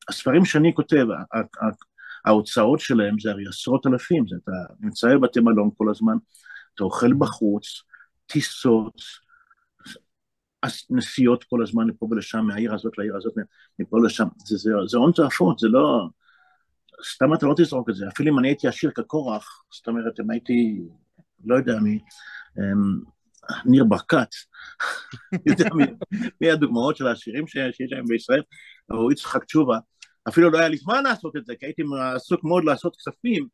הספרים 0.09 0.45
שאני 0.45 0.73
כותב, 0.75 1.05
ההוצאות 2.25 2.79
שלהם 2.79 3.19
זה 3.19 3.31
הרי 3.31 3.47
עשרות 3.47 3.87
אלפים, 3.87 4.27
זה 4.27 4.35
אתה 4.43 4.51
נמצא 4.79 5.07
בבתי 5.15 5.39
מלון 5.39 5.69
כל 5.77 5.89
הזמן, 5.89 6.17
אתה 6.75 6.83
אוכל 6.83 7.13
בחוץ, 7.13 7.65
טיסות, 8.25 9.01
נסיעות 10.89 11.43
כל 11.43 11.63
הזמן 11.63 11.87
לפה 11.87 12.07
ולשם, 12.11 12.45
מהעיר 12.45 12.73
הזאת 12.73 12.97
לעיר 12.97 13.15
הזאת, 13.15 13.33
מפה 13.79 13.97
לשם, 14.05 14.27
זה 14.87 14.97
הון 14.97 15.11
תועפות, 15.11 15.59
זה 15.59 15.67
לא... 15.67 16.09
סתם 17.13 17.33
אתה 17.33 17.45
לא 17.45 17.53
תזרוק 17.57 17.89
את 17.89 17.95
זה, 17.95 18.05
אפילו 18.07 18.33
אם 18.33 18.39
אני 18.39 18.47
הייתי 18.47 18.67
עשיר 18.67 18.91
כקורח, 18.95 19.63
זאת 19.71 19.87
אומרת, 19.87 20.19
אם 20.19 20.31
הייתי, 20.31 20.81
לא 21.45 21.55
יודע 21.55 21.79
מי, 21.79 21.99
אמ, 22.57 23.19
ניר 23.65 23.83
ברקת, 23.83 24.27
יודע 25.49 25.69
מי 26.41 26.51
הדוגמאות 26.51 26.97
של 26.97 27.07
העשירים 27.07 27.47
שיש 27.47 27.77
להם 27.91 28.05
בישראל, 28.05 28.41
או 28.91 29.11
יצחק 29.11 29.43
תשובה, 29.43 29.77
אפילו 30.27 30.49
לא 30.49 30.57
היה 30.57 30.67
לי 30.67 30.77
זמן 30.77 31.03
לעשות 31.03 31.35
את 31.35 31.45
זה, 31.45 31.53
כי 31.59 31.65
הייתי 31.65 31.83
עסוק 32.15 32.43
מאוד 32.43 32.63
לעשות 32.65 32.95
כספים, 32.95 33.47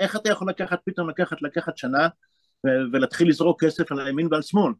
איך 0.00 0.16
אתה 0.16 0.30
יכול 0.30 0.48
לקחת, 0.50 0.78
פתאום 0.86 1.10
לקחת, 1.10 1.42
לקחת 1.42 1.76
שנה, 1.76 2.08
ולהתחיל 2.92 3.28
לזרוק 3.28 3.64
כסף 3.64 3.92
על 3.92 4.00
הימין 4.00 4.28
ועל 4.30 4.42
שמאל. 4.42 4.72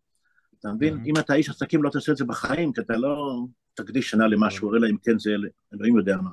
אתה 0.65 0.73
מבין? 0.73 1.03
אם 1.07 1.15
אתה 1.19 1.35
איש 1.35 1.49
עסקים 1.49 1.83
לא 1.83 1.91
תעשה 1.91 2.13
את 2.13 2.17
זה 2.17 2.25
בחיים, 2.25 2.73
כי 2.73 2.81
אתה 2.81 2.97
לא 2.97 3.41
תקדיש 3.75 4.11
שנה 4.11 4.27
למשהו, 4.27 4.75
אלא 4.75 4.87
אם 4.87 4.97
כן 5.03 5.19
זה 5.19 5.31
אלוהים 5.75 5.99
יודע 5.99 6.17
מה. 6.17 6.31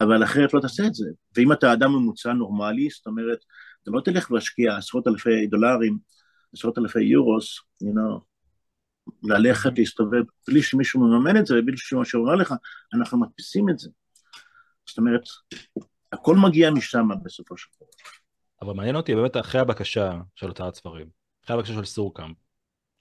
אבל 0.00 0.24
אחרת 0.24 0.54
לא 0.54 0.60
תעשה 0.60 0.86
את 0.86 0.94
זה. 0.94 1.06
ואם 1.36 1.52
אתה 1.52 1.72
אדם 1.72 1.92
ממוצע 1.92 2.32
נורמלי, 2.32 2.88
זאת 2.90 3.06
אומרת, 3.06 3.38
אתה 3.82 3.90
לא 3.90 4.00
תלך 4.00 4.32
להשקיע 4.32 4.76
עשרות 4.76 5.08
אלפי 5.08 5.46
דולרים, 5.46 5.98
עשרות 6.54 6.78
אלפי 6.78 7.02
יורוס, 7.02 7.58
you 7.82 7.86
know, 7.86 8.20
ללכת, 9.22 9.78
להסתובב, 9.78 10.22
בלי 10.48 10.62
שמישהו 10.62 11.00
מממן 11.00 11.36
את 11.36 11.46
זה, 11.46 11.54
ובלי 11.58 11.76
שמישהו 11.76 12.20
אומר 12.20 12.34
לך, 12.34 12.54
אנחנו 12.94 13.20
מדפיסים 13.20 13.70
את 13.70 13.78
זה. 13.78 13.90
זאת 14.88 14.98
אומרת, 14.98 15.22
הכל 16.12 16.36
מגיע 16.36 16.70
משם 16.70 17.08
בסופו 17.22 17.56
של 17.56 17.68
דבר. 17.76 17.86
אבל 18.62 18.72
מעניין 18.72 18.96
אותי 18.96 19.14
באמת 19.14 19.36
אחרי 19.36 19.60
הבקשה 19.60 20.12
של 20.34 20.46
הוצאת 20.46 20.74
ספרים, 20.74 21.06
אחרי 21.44 21.56
הבקשה 21.56 21.72
של 21.72 21.84
סורקאמפ, 21.84 22.36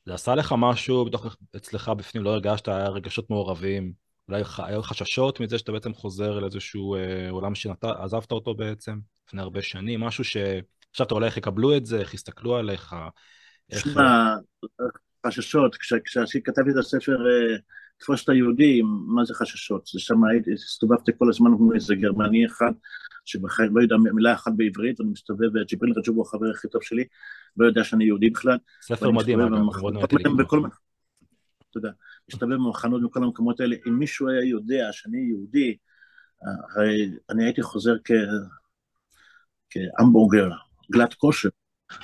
זה 0.07 0.13
עשה 0.13 0.35
לך 0.35 0.55
משהו 0.57 1.05
בתוך, 1.05 1.35
אצלך 1.55 1.89
בפנים, 1.89 2.23
לא 2.23 2.29
הרגשת, 2.29 2.67
היה 2.67 2.89
רגשות 2.89 3.29
מעורבים, 3.29 3.93
אולי 4.27 4.43
היו 4.57 4.83
חששות 4.83 5.39
מזה 5.39 5.57
שאתה 5.57 5.71
בעצם 5.71 5.93
חוזר 5.93 6.39
לאיזשהו 6.39 6.95
אה, 6.95 7.29
עולם 7.29 7.55
שעזבת 7.55 8.31
אותו 8.31 8.55
בעצם, 8.55 8.99
לפני 9.27 9.41
הרבה 9.41 9.61
שנים, 9.61 9.99
משהו 9.99 10.23
שעכשיו 10.23 11.05
אתה 11.05 11.13
אולי 11.13 11.25
איך 11.25 11.37
יקבלו 11.37 11.77
את 11.77 11.85
זה, 11.85 11.99
איך 11.99 12.13
יסתכלו 12.13 12.57
עליך. 12.57 12.95
שמע, 13.75 14.35
חששות, 15.27 15.75
כשכתבתי 15.75 16.71
את 16.71 16.77
הספר 16.77 17.17
תפוס 17.97 18.23
את 18.23 18.29
היהודים, 18.29 18.85
מה 19.07 19.25
זה 19.25 19.33
חששות? 19.33 19.87
זה 19.93 19.99
שם 19.99 20.21
הסתובבתי 20.53 21.11
כל 21.17 21.29
הזמן 21.29 21.51
כמו 21.57 21.73
איזה 21.73 21.95
גרמני 21.95 22.45
אחד, 22.45 22.71
שבחיים 23.25 23.77
לא 23.77 23.81
יודע 23.81 23.95
מילה 23.97 24.33
אחת 24.33 24.51
בעברית, 24.55 24.99
ואני 24.99 25.11
מסתובב, 25.11 25.47
וג'יבריל 25.55 25.93
רג'וב 25.97 26.15
הוא 26.15 26.25
החבר 26.27 26.49
הכי 26.51 26.67
טוב 26.67 26.83
שלי, 26.83 27.03
לא 27.57 27.65
יודע 27.65 27.83
שאני 27.83 28.05
יהודי 28.05 28.29
בכלל. 28.29 28.57
ספר 28.81 29.11
מדהים, 29.11 29.39
תודה. 31.71 31.89
מסתובב 32.29 32.53
במחנות 32.53 33.01
בכל 33.03 33.23
המקומות 33.23 33.59
האלה. 33.59 33.75
אם 33.87 33.99
מישהו 33.99 34.29
היה 34.29 34.43
יודע 34.43 34.87
שאני 34.91 35.17
יהודי, 35.17 35.77
הרי 36.41 37.11
אני 37.29 37.45
הייתי 37.45 37.61
חוזר 37.61 37.93
כהמבורגר, 39.69 40.49
גלת 40.91 41.13
כושר. 41.13 41.49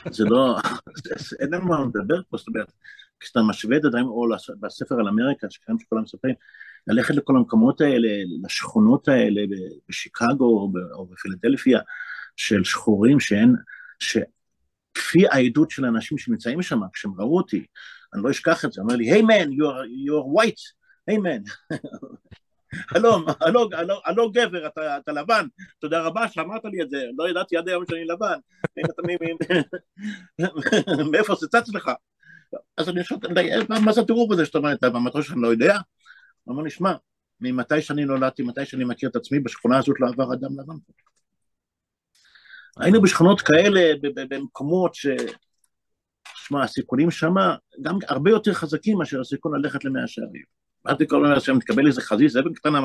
זה 0.09 0.25
לא, 0.25 0.57
אין 1.39 1.53
לנו 1.53 1.65
מה 1.65 1.77
לדבר 1.81 2.21
פה, 2.29 2.37
זאת 2.37 2.47
אומרת, 2.47 2.71
כשאתה 3.23 3.41
משווה 3.41 3.77
את 3.77 3.85
הדברים, 3.85 4.05
או 4.05 4.25
בספר 4.59 4.95
על 4.99 5.07
אמריקה, 5.07 5.47
שקיים 5.49 5.79
שכולם 5.79 6.01
מספרים, 6.03 6.35
ללכת 6.87 7.15
לכל 7.15 7.35
המקומות 7.37 7.81
האלה, 7.81 8.09
לשכונות 8.43 9.07
האלה 9.07 9.41
בשיקגו 9.89 10.71
או 10.93 11.05
בפילדלפיה, 11.05 11.79
של 12.35 12.63
שחורים 12.63 13.19
שאין, 13.19 13.55
שכפי 13.99 15.27
העדות 15.31 15.71
של 15.71 15.85
האנשים 15.85 16.17
שנמצאים 16.17 16.61
שם, 16.61 16.79
כשהם 16.93 17.11
ראו 17.17 17.37
אותי, 17.37 17.65
אני 18.13 18.23
לא 18.23 18.29
אשכח 18.29 18.65
את 18.65 18.73
זה, 18.73 18.81
אמר 18.81 18.95
לי, 18.95 19.11
היי 19.11 19.21
מן, 19.21 19.49
you 19.51 20.11
are 20.11 20.41
white, 20.41 20.73
היי 21.07 21.17
מן. 21.17 21.41
הלו, 22.95 23.25
הלו, 23.41 23.69
הלו 24.05 24.31
גבר, 24.31 24.67
אתה, 24.67 24.97
אתה 24.97 25.11
לבן, 25.11 25.45
תודה 25.79 26.01
רבה 26.01 26.27
שאמרת 26.27 26.65
לי 26.65 26.81
את 26.81 26.89
זה, 26.89 27.05
לא 27.17 27.29
ידעתי 27.29 27.57
עד 27.57 27.67
היום 27.67 27.83
שאני 27.89 28.05
לבן, 28.05 28.39
מאיפה 31.11 31.35
זה 31.35 31.47
צץ 31.47 31.73
לך? 31.73 31.91
אז 32.77 32.89
אני 32.89 33.03
שואל, 33.03 33.19
מה 33.85 33.91
זה 33.93 34.01
הטירוף 34.01 34.31
הזה 34.31 34.45
שאתה 34.45 34.57
אומר, 34.57 34.73
אתה 34.73 34.89
במטוס 34.89 35.27
שאני 35.27 35.41
לא 35.41 35.47
יודע? 35.47 35.77
הוא 36.43 36.53
אומר 36.53 36.63
לי, 36.63 36.69
שמע, 36.69 36.93
ממתי 37.41 37.81
שאני 37.81 38.05
נולדתי, 38.05 38.43
מתי 38.43 38.65
שאני 38.65 38.83
מכיר 38.83 39.09
את 39.09 39.15
עצמי, 39.15 39.39
בשכונה 39.39 39.77
הזאת 39.77 39.95
לא 39.99 40.07
עבר 40.07 40.33
אדם 40.33 40.59
לבן. 40.59 40.75
היינו 42.79 43.01
בשכונות 43.01 43.41
כאלה, 43.41 43.93
במקומות 44.29 44.95
ש... 44.95 45.07
שמע, 46.35 46.63
הסיכונים 46.63 47.11
שם 47.11 47.33
גם 47.81 47.97
הרבה 48.07 48.31
יותר 48.31 48.53
חזקים 48.53 48.97
מאשר 48.97 49.21
הסיכון 49.21 49.55
ללכת 49.55 49.85
למאה 49.85 50.07
שערים. 50.07 50.43
באתי 50.85 51.07
כל 51.07 51.25
הזמן 51.25 51.39
שם, 51.39 51.59
תקבל 51.59 51.87
איזה 51.87 52.01
חזיז 52.01 52.37
אבן 52.37 52.53
קטנה 52.53 52.79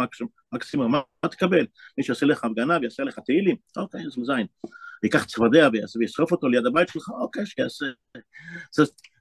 מקסימום, 0.52 0.92
מה 0.92 1.28
תקבל? 1.30 1.66
מי 1.98 2.04
שיעשה 2.04 2.26
לך 2.26 2.44
הפגנה 2.44 2.78
ויעשה 2.80 3.02
לך 3.02 3.18
תהילים? 3.18 3.56
אוקיי, 3.76 4.06
אז 4.06 4.18
מזין. 4.18 4.46
ייקח 5.02 5.24
צפרדע 5.24 5.68
וישרוף 6.00 6.32
אותו 6.32 6.48
ליד 6.48 6.66
הבית 6.66 6.88
שלך, 6.88 7.08
אוקיי, 7.08 7.46
שיעשה. 7.46 7.86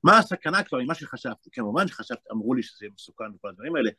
מה 0.04 0.18
הסכנה 0.18 0.64
כבר 0.64 0.80
ממה 0.80 0.96
שחשבתי? 0.96 1.50
כמובן 1.52 1.88
שחשבתי, 1.88 2.30
אמרו 2.32 2.54
לי 2.54 2.64
שזה 2.64 2.86
מסוכן 2.96 3.26
וכל 3.36 3.50
הדברים 3.50 3.76
האלה, 3.76 3.90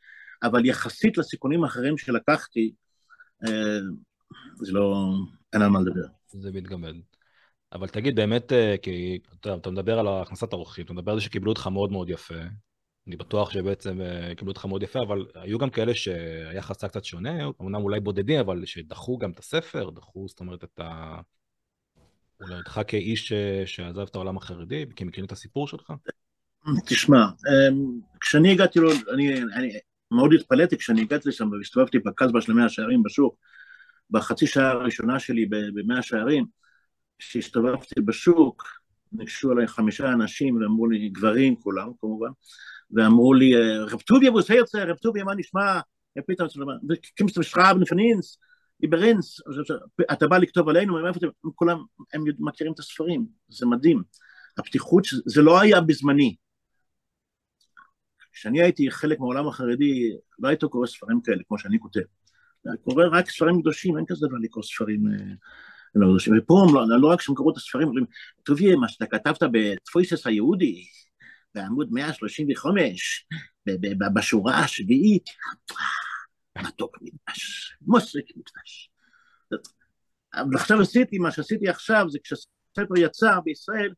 אבל 0.43 0.65
יחסית 0.65 1.17
לסיכונים 1.17 1.63
האחרים 1.63 1.97
שלקחתי, 1.97 2.73
אה, 3.47 3.79
זה 4.55 4.71
לא, 4.71 5.13
אין 5.53 5.61
על 5.61 5.69
מה 5.69 5.79
לדבר. 5.81 6.07
זה 6.27 6.51
מתגמד. 6.51 6.95
אבל 7.73 7.87
תגיד, 7.87 8.15
באמת, 8.15 8.53
אה, 8.53 8.75
כי 8.81 9.19
אתה, 9.39 9.55
אתה 9.55 9.69
מדבר 9.69 9.99
על 9.99 10.07
הכנסת 10.07 10.53
האורחים, 10.53 10.85
אתה 10.85 10.93
מדבר 10.93 11.11
על 11.11 11.17
זה 11.17 11.25
שקיבלו 11.25 11.51
אותך 11.51 11.67
מאוד 11.67 11.91
מאוד 11.91 12.09
יפה. 12.09 12.41
אני 13.07 13.15
בטוח 13.15 13.51
שבעצם 13.51 14.01
אה, 14.01 14.35
קיבלו 14.35 14.51
אותך 14.51 14.65
מאוד 14.65 14.83
יפה, 14.83 14.99
אבל 15.07 15.25
היו 15.35 15.57
גם 15.57 15.69
כאלה 15.69 15.95
שהיחס 15.95 16.83
היה 16.83 16.89
קצת 16.89 17.05
שונה, 17.05 17.47
אמנם 17.61 17.81
אולי 17.81 17.99
בודדים, 17.99 18.39
אבל 18.39 18.65
שדחו 18.65 19.17
גם 19.17 19.31
את 19.31 19.39
הספר, 19.39 19.89
דחו, 19.89 20.27
זאת 20.27 20.39
אומרת, 20.39 20.63
את 20.63 20.79
ה... 20.79 21.19
אולי 22.41 22.55
אותך 22.55 22.81
כאיש 22.87 23.33
שעזב 23.65 23.99
את 23.99 24.15
העולם 24.15 24.37
החרדי, 24.37 24.85
כי 24.95 25.03
מכירים 25.03 25.25
את 25.25 25.31
הסיפור 25.31 25.67
שלך? 25.67 25.91
תשמע, 26.85 27.25
אמ, 27.25 27.99
כשאני 28.19 28.51
הגעתי 28.51 28.79
לו, 28.79 28.91
אני, 29.13 29.43
אני 29.43 29.79
מאוד 30.11 30.33
התפלאתי 30.33 30.77
כשאני 30.77 31.01
הגעתי 31.01 31.29
לשם 31.29 31.51
והסתובבתי 31.51 31.99
בקסבה 31.99 32.41
של 32.41 32.53
מאה 32.53 32.69
שערים 32.69 33.03
בשוק, 33.03 33.35
בחצי 34.09 34.47
שעה 34.47 34.71
הראשונה 34.71 35.19
שלי 35.19 35.45
במאה 35.49 36.01
שערים, 36.01 36.45
כשהסתובבתי 37.19 38.01
בשוק, 38.01 38.63
ניגשו 39.11 39.51
אליי 39.51 39.67
חמישה 39.67 40.09
אנשים 40.09 40.61
ואמרו 40.61 40.87
לי, 40.87 41.09
גברים 41.09 41.55
כולם 41.55 41.89
כמובן, 41.99 42.29
ואמרו 42.91 43.33
לי, 43.33 43.53
רב 43.79 44.01
טוביה 44.01 44.31
בוס 44.31 44.51
הרצה, 44.51 44.83
רב 44.83 44.95
טוביה, 44.95 45.23
מה 45.23 45.35
נשמע? 45.35 45.79
פתאום, 46.27 46.49
קימסט 47.15 47.37
משחרב 47.37 47.77
נפנינס, 47.77 48.37
איברנס, 48.83 49.41
אתה 50.11 50.27
בא 50.27 50.37
לכתוב 50.37 50.69
עלינו, 50.69 50.97
הם 50.97 51.13
כולם, 51.55 51.77
הם 52.13 52.23
מכירים 52.39 52.73
את 52.73 52.79
הספרים, 52.79 53.25
זה 53.47 53.65
מדהים. 53.65 54.03
הפתיחות, 54.57 55.03
זה 55.25 55.41
לא 55.41 55.61
היה 55.61 55.81
בזמני. 55.81 56.35
כשאני 58.33 58.61
הייתי 58.61 58.91
חלק 58.91 59.19
מהעולם 59.19 59.47
החרדי, 59.47 60.11
לא 60.39 60.47
היית 60.47 60.63
קורא 60.63 60.87
ספרים 60.87 61.21
כאלה, 61.21 61.43
כמו 61.47 61.57
שאני 61.57 61.79
כותב. 61.79 62.01
קורא 62.83 63.05
רק 63.11 63.29
ספרים 63.29 63.61
קדושים, 63.61 63.97
אין 63.97 64.05
כזה 64.07 64.27
דבר 64.27 64.37
לקרוא 64.41 64.63
ספרים 64.63 65.07
אה, 65.07 65.33
לא 65.95 66.07
קדושים. 66.07 66.33
ופה, 66.37 66.65
לא, 66.73 66.99
לא 66.99 67.07
רק 67.07 67.21
שהם 67.21 67.35
קראו 67.35 67.51
את 67.51 67.57
הספרים, 67.57 67.87
אומרים, 67.87 68.05
טוביה, 68.43 68.75
מה 68.75 68.89
שאתה 68.89 69.05
כתבת 69.05 69.43
בתפויסס 69.51 70.27
היהודי, 70.27 70.85
בעמוד 71.55 71.87
135, 71.91 73.27
בשורה 74.15 74.59
השביעית, 74.59 75.25
מתוק 76.63 76.97
מדבש, 77.01 77.73
מוסק 77.81 78.23
מדבש. 78.35 78.91
ועכשיו 80.51 80.81
עשיתי, 80.81 81.17
מה 81.17 81.31
שעשיתי 81.31 81.69
עכשיו 81.69 82.05
זה 82.09 82.19
כשהספר 82.23 82.97
יצא 82.97 83.39
בישראל, 83.43 83.93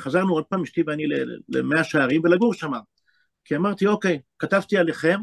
חזרנו 0.00 0.34
עוד 0.34 0.44
פעם, 0.44 0.62
אשתי 0.62 0.82
ואני 0.86 1.04
למאה 1.48 1.84
שערים 1.84 2.20
ולגור 2.24 2.54
שם. 2.54 2.72
כי 3.44 3.56
אמרתי, 3.56 3.86
אוקיי, 3.86 4.20
כתבתי 4.38 4.76
עליכם, 4.76 5.20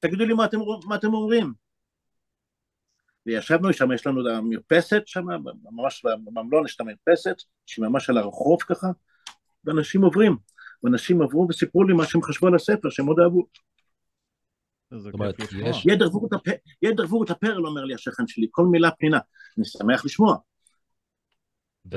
תגידו 0.00 0.24
לי 0.24 0.34
מה 0.34 0.44
אתם, 0.44 0.58
מה 0.84 0.94
אתם 0.94 1.14
אומרים. 1.14 1.52
וישבנו 3.26 3.72
שם, 3.72 3.92
יש 3.92 4.06
לנו 4.06 4.20
את 4.20 4.26
המרפסת 4.36 5.02
שם, 5.06 5.26
ממש 5.62 6.04
בממלון 6.04 6.64
יש 6.64 6.76
את 6.76 6.80
המרפסת, 6.80 7.36
שהיא 7.66 7.84
ממש 7.84 8.10
על 8.10 8.18
הרחוב 8.18 8.62
ככה, 8.62 8.86
ואנשים 9.64 10.02
עוברים. 10.02 10.36
ואנשים 10.82 11.22
עברו 11.22 11.46
וסיפרו 11.50 11.84
לי 11.84 11.94
מה 11.94 12.06
שהם 12.06 12.22
חשבו 12.22 12.46
על 12.46 12.54
הספר, 12.54 12.90
שהם 12.90 13.06
מאוד 13.06 13.20
אהבו. 13.20 13.46
יד 16.82 16.96
דרבו 16.96 17.24
את 17.24 17.30
הפרל, 17.30 17.66
אומר 17.66 17.84
לי 17.84 17.94
השכן 17.94 18.26
שלי, 18.26 18.46
כל 18.50 18.66
מילה 18.66 18.90
פנינה. 18.90 19.18
אני 19.58 19.64
שמח 19.64 20.04
לשמוע. 20.04 20.36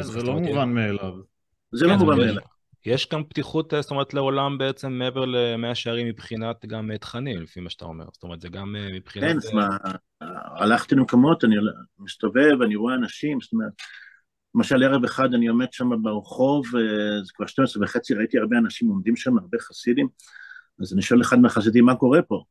זה 0.01 0.23
לא 0.23 0.34
מובן 0.34 0.69
מאליו. 0.69 1.13
זה 1.71 1.86
לא 1.86 1.93
כן, 1.93 1.99
מובן 1.99 2.17
מאליו. 2.17 2.41
יש 2.86 3.10
גם 3.13 3.23
פתיחות, 3.23 3.73
זאת 3.82 3.91
אומרת, 3.91 4.13
לעולם 4.13 4.58
בעצם 4.58 4.91
מעבר 4.91 5.25
למאה 5.25 5.75
שערים 5.75 6.08
מבחינת 6.08 6.65
גם 6.65 6.97
תכנים, 6.97 7.41
לפי 7.41 7.60
מה 7.60 7.69
שאתה 7.69 7.86
אומר. 7.86 8.06
זאת 8.13 8.23
אומרת, 8.23 8.41
זה 8.41 8.49
גם 8.49 8.75
אה, 8.75 8.93
מבחינת... 8.93 9.32
כן, 9.32 9.39
זאת 9.39 9.51
אומרת, 9.51 9.82
הלכתי 10.56 10.95
למקומות, 10.95 11.43
אני 11.43 11.56
מסתובב, 11.99 12.62
אני 12.62 12.75
רואה 12.75 12.95
אנשים, 12.95 13.41
זאת 13.41 13.53
אומרת, 13.53 13.71
למשל 14.56 14.84
ערב 14.84 15.03
אחד 15.03 15.34
אני 15.34 15.47
עומד 15.47 15.73
שם 15.73 15.89
ברחוב, 16.01 16.65
אה, 16.75 17.23
זה 17.23 17.32
כבר 17.36 17.45
12 17.45 17.84
וחצי, 17.84 18.13
ראיתי 18.13 18.39
הרבה 18.39 18.58
אנשים 18.58 18.88
עומדים 18.89 19.15
שם, 19.15 19.38
הרבה 19.38 19.58
חסידים, 19.60 20.08
אז 20.82 20.93
אני 20.93 21.01
שואל 21.01 21.21
אחד 21.21 21.39
מהחסידים, 21.39 21.86
מה 21.86 21.95
קורה 21.95 22.21
פה? 22.21 22.43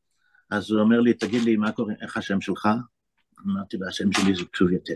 אז 0.52 0.70
הוא 0.70 0.80
אומר 0.80 1.00
לי, 1.00 1.14
תגיד 1.14 1.42
לי, 1.42 1.56
מה 1.56 1.72
קורה, 1.72 1.94
איך 2.02 2.16
השם 2.16 2.40
שלך? 2.40 2.68
אמרתי, 3.46 3.76
והשם 3.76 4.12
שלי 4.12 4.34
זה 4.34 4.44
כתוב 4.52 4.70
יותר. 4.70 4.94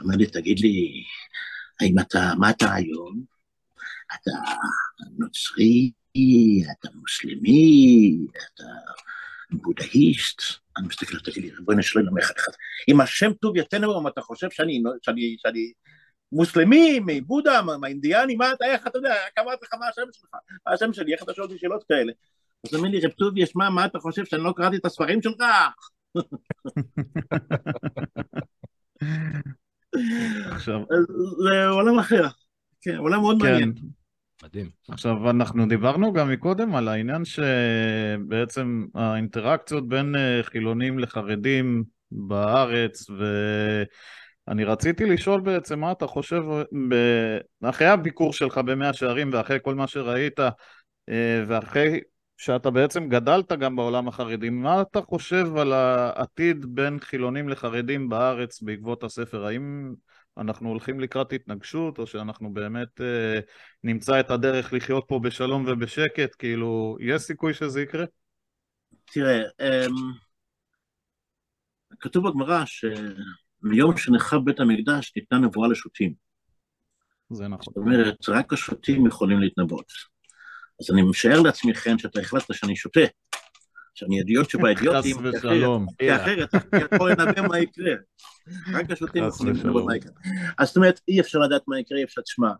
אומר 0.00 0.16
לי, 0.16 0.26
תגיד 0.26 0.58
לי, 0.60 1.04
האם 1.80 1.98
אתה, 1.98 2.32
מה 2.38 2.50
אתה 2.50 2.74
היום? 2.74 3.24
אתה 4.14 4.30
נוצרי, 5.18 5.90
אתה 6.72 6.88
מוסלמי, 6.94 8.18
אתה 8.32 8.64
בודהיסט? 9.50 10.42
אני 10.78 10.86
מסתכל, 10.86 11.18
תגיד 11.18 11.44
לי, 11.44 11.50
בואי 11.64 11.76
נשאל 11.76 12.02
לנו 12.02 12.18
אחד 12.18 12.34
אחד. 12.36 12.52
אם 12.88 13.00
השם 13.00 13.32
טוב 13.32 13.56
יתנו, 13.56 14.00
אם 14.00 14.06
אתה 14.06 14.20
חושב 14.20 14.50
שאני, 14.50 14.82
שאני, 15.02 15.36
שאני 15.38 15.72
מוסלמי, 16.32 17.00
מבודה, 17.06 17.62
מהאינדיאני, 17.62 18.34
מה 18.34 18.52
אתה, 18.52 18.64
איך 18.64 18.86
אתה 18.86 18.98
יודע, 18.98 19.14
איך 19.14 19.32
אמרתי 19.38 19.64
לך 19.64 19.74
מה 19.74 19.88
השם 19.88 20.02
שלך, 20.12 20.30
מה 20.66 20.72
השם 20.72 20.92
שלי, 20.92 21.12
איך 21.12 21.22
אתה 21.22 21.34
שואל 21.34 21.46
אותי 21.46 21.58
שאלות 21.58 21.84
כאלה? 21.88 22.12
אז 22.66 22.74
אומר 22.74 22.88
לי, 22.88 23.00
רב 23.00 23.10
טובי, 23.10 23.46
שמע, 23.46 23.70
מה 23.70 23.84
אתה 23.84 23.98
חושב, 23.98 24.24
שאני 24.24 24.42
לא 24.42 24.52
קראתי 24.56 24.76
את 24.76 24.84
הספרים 24.84 25.22
שלך? 25.22 25.42
עכשיו... 30.52 30.80
זה 31.44 31.68
עולם 31.68 31.98
אחר, 31.98 32.26
כן, 32.80 32.96
עולם 32.96 33.20
מאוד 33.20 33.42
כן. 33.42 33.50
מעניין. 33.50 33.74
מדהים. 34.42 34.70
עכשיו, 34.88 35.30
אנחנו 35.30 35.66
דיברנו 35.66 36.12
גם 36.12 36.30
מקודם 36.30 36.74
על 36.74 36.88
העניין 36.88 37.22
שבעצם 37.24 38.86
האינטראקציות 38.94 39.88
בין 39.88 40.16
אה, 40.16 40.40
חילונים 40.42 40.98
לחרדים 40.98 41.84
בארץ, 42.10 43.06
ואני 44.48 44.64
רציתי 44.64 45.06
לשאול 45.06 45.40
בעצם 45.40 45.80
מה 45.80 45.92
אתה 45.92 46.06
חושב, 46.06 46.42
אחרי 47.62 47.86
הביקור 47.86 48.32
שלך 48.32 48.58
במאה 48.58 48.92
שערים 48.92 49.30
ואחרי 49.32 49.58
כל 49.62 49.74
מה 49.74 49.86
שראית, 49.86 50.40
אה, 51.08 51.44
ואחרי 51.46 52.00
שאתה 52.38 52.70
בעצם 52.70 53.08
גדלת 53.08 53.52
גם 53.52 53.76
בעולם 53.76 54.08
החרדי, 54.08 54.50
מה 54.50 54.82
אתה 54.82 55.02
חושב 55.02 55.56
על 55.56 55.72
העתיד 55.72 56.66
בין 56.74 56.98
חילונים 57.00 57.48
לחרדים 57.48 58.08
בארץ 58.08 58.62
בעקבות 58.62 59.04
הספר? 59.04 59.46
האם 59.46 59.94
אנחנו 60.36 60.68
הולכים 60.68 61.00
לקראת 61.00 61.32
התנגשות, 61.32 61.98
או 61.98 62.06
שאנחנו 62.06 62.54
באמת 62.54 63.00
אה, 63.00 63.40
נמצא 63.84 64.20
את 64.20 64.30
הדרך 64.30 64.72
לחיות 64.72 65.04
פה 65.08 65.18
בשלום 65.22 65.64
ובשקט? 65.68 66.34
כאילו, 66.38 66.96
יש 67.00 67.22
סיכוי 67.22 67.54
שזה 67.54 67.82
יקרה? 67.82 68.04
תראה, 69.04 69.38
אמ, 69.60 69.94
כתוב 72.00 72.28
בגמרא 72.28 72.64
שמיום 72.66 73.96
שנחרב 73.96 74.44
בית 74.44 74.60
המקדש 74.60 75.12
ניתנה 75.16 75.38
נבואה 75.38 75.68
לשוטים. 75.68 76.12
זה 77.30 77.48
נכון. 77.48 77.74
זאת 77.74 77.76
אומרת, 77.76 78.28
רק 78.28 78.52
השוטים 78.52 79.06
יכולים 79.06 79.40
להתנבאות. 79.40 80.17
אז 80.80 80.90
אני 80.90 81.02
משער 81.02 81.40
לעצמי, 81.40 81.74
חן, 81.74 81.98
שאתה 81.98 82.20
החלטת 82.20 82.54
שאני 82.54 82.76
שותה. 82.76 83.00
שאני 83.98 84.18
אידיוט 84.18 84.50
שבאידיוטים, 84.50 85.16
חס 85.18 85.24
ושלום. 85.34 85.86
כי 85.98 86.16
אחרת, 86.16 86.54
אתה 86.54 86.76
יכול 86.94 87.10
לנבא 87.10 87.48
מה 87.48 87.58
יקרה. 87.58 87.92
רק 88.74 88.90
השוטים 88.90 89.24
יכולים 89.28 89.54
לנבא 89.54 89.80
מה 89.84 89.96
יקרה. 89.96 90.12
אז 90.58 90.68
זאת 90.68 90.76
אומרת, 90.76 91.00
אי 91.08 91.20
אפשר 91.20 91.38
לדעת 91.38 91.62
מה 91.68 91.80
יקרה, 91.80 91.98
אי 91.98 92.04
אפשר, 92.04 92.20
תשמע, 92.20 92.50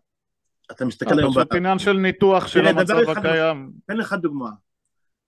אתה 0.71 0.85
מסתכל 0.85 1.19
היום... 1.19 1.33
פשוט 1.33 1.53
עניין 1.53 1.79
של 1.79 1.93
ניתוח 1.93 2.47
של 2.47 2.67
המצב 2.67 2.97
הקיים. 3.17 3.71
תן 3.87 3.97
לך 3.97 4.13
דוגמה. 4.13 4.49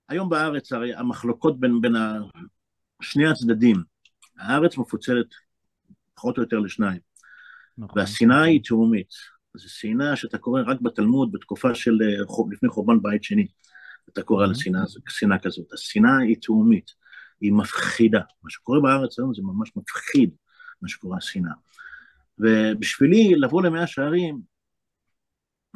היום 0.09 0.29
בארץ, 0.29 0.71
הרי 0.73 0.95
המחלוקות 0.95 1.59
בין 1.59 1.93
שני 3.01 3.27
הצדדים, 3.27 3.83
הארץ 4.39 4.77
מפוצלת 4.77 5.27
פחות 6.13 6.37
או 6.37 6.43
יותר 6.43 6.59
לשניים, 6.59 6.99
נכון. 7.77 7.99
והשנאה 7.99 8.43
היא 8.43 8.61
תאומית. 8.63 9.09
זו 9.53 9.69
שנאה 9.69 10.15
שאתה 10.15 10.37
קורא 10.37 10.61
רק 10.67 10.81
בתלמוד 10.81 11.31
בתקופה 11.31 11.75
של 11.75 11.97
לפני 12.51 12.69
חורבן 12.69 13.01
בית 13.01 13.23
שני. 13.23 13.47
אתה 14.09 14.23
קורא 14.23 14.47
לשנאה 14.47 15.39
כזאת. 15.41 15.73
השנאה 15.73 16.17
היא 16.17 16.35
תאומית, 16.41 16.91
היא 17.41 17.53
מפחידה. 17.53 18.21
מה 18.43 18.49
שקורה 18.49 18.79
בארץ 18.79 19.19
היום 19.19 19.33
זה 19.33 19.41
ממש 19.41 19.71
מפחיד, 19.75 20.35
מה 20.81 20.89
שקורה 20.89 21.17
השנאה. 21.17 21.53
ובשבילי 22.39 23.35
לבוא 23.35 23.61
למאה 23.61 23.87
שערים, 23.87 24.41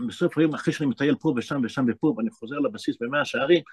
בסוף 0.08 0.38
היום 0.38 0.54
אחרי 0.54 0.74
שאני 0.74 0.90
מטייל 0.90 1.16
פה 1.20 1.34
ושם 1.38 1.62
ושם 1.64 1.86
ופה, 1.88 2.14
ואני 2.18 2.30
חוזר 2.32 2.60
לבסיס 2.60 2.96
במאה 3.02 3.26
שערים, 3.26 3.64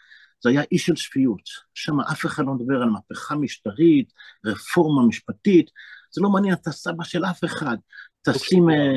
זה 0.41 0.51
היה 0.51 0.63
איש 0.73 0.87
של 0.87 0.97
שפיות. 0.97 1.43
שם 1.75 2.01
אף 2.01 2.27
אחד 2.27 2.45
לא 2.47 2.55
מדבר 2.55 2.83
על 2.83 2.91
מהפכה 2.91 3.35
משטרית, 3.35 4.13
רפורמה 4.47 5.07
משפטית, 5.07 5.71
זה 6.11 6.21
לא 6.23 6.31
מעניין 6.31 6.55
את 6.55 6.67
הסבא 6.67 7.05
של 7.05 7.25
אף 7.25 7.45
אחד. 7.45 7.77
תשים 8.23 8.71
אה, 8.71 8.95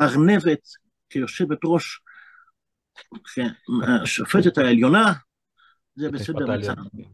ארנבת 0.00 0.68
כיושבת 1.10 1.58
ראש 1.64 2.00
כן, 3.34 3.48
השופטת 4.02 4.58
העליונה, 4.58 5.12
זה 5.96 6.10
בסדר, 6.10 6.46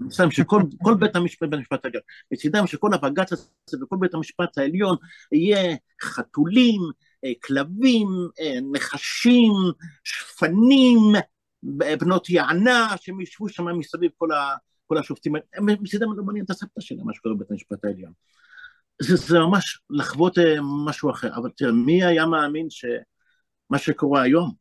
מצדם 0.00 0.30
שכל 0.30 0.62
בית 0.98 1.16
המשפט, 1.16 1.48
בית 1.48 1.58
המשפט 1.58 1.84
העליון, 1.84 2.02
מצדם 2.32 2.66
שכל 2.66 2.94
הבג"ץ 2.94 3.32
הזה 3.32 3.84
וכל 3.84 3.96
בית 4.00 4.14
המשפט 4.14 4.58
העליון 4.58 4.96
יהיה 5.32 5.76
חתולים, 6.02 6.80
אה, 7.24 7.32
כלבים, 7.44 8.08
אה, 8.40 8.58
נחשים, 8.72 9.52
שפנים, 10.04 10.98
בנות 11.62 12.30
יענה, 12.30 12.94
שהם 13.00 13.20
ישבו 13.20 13.48
שם 13.48 13.78
מסביב 13.78 14.10
כל, 14.18 14.32
ה, 14.32 14.56
כל 14.86 14.98
השופטים, 14.98 15.32
מצדם 15.60 16.18
לא 16.18 16.24
מעניין 16.24 16.44
את 16.44 16.50
הסבתא 16.50 16.80
שלהם, 16.80 17.06
מה 17.06 17.14
שקורה 17.14 17.34
בבית 17.34 17.50
המשפט 17.50 17.84
העליון. 17.84 18.12
זה, 19.02 19.16
זה 19.16 19.38
ממש 19.38 19.80
לחוות 19.90 20.38
אה, 20.38 20.54
משהו 20.86 21.10
אחר, 21.10 21.34
אבל 21.36 21.50
תראה, 21.56 21.72
מי 21.72 22.04
היה 22.04 22.26
מאמין 22.26 22.66
שמה 22.70 23.78
שקורה 23.78 24.22
היום, 24.22 24.52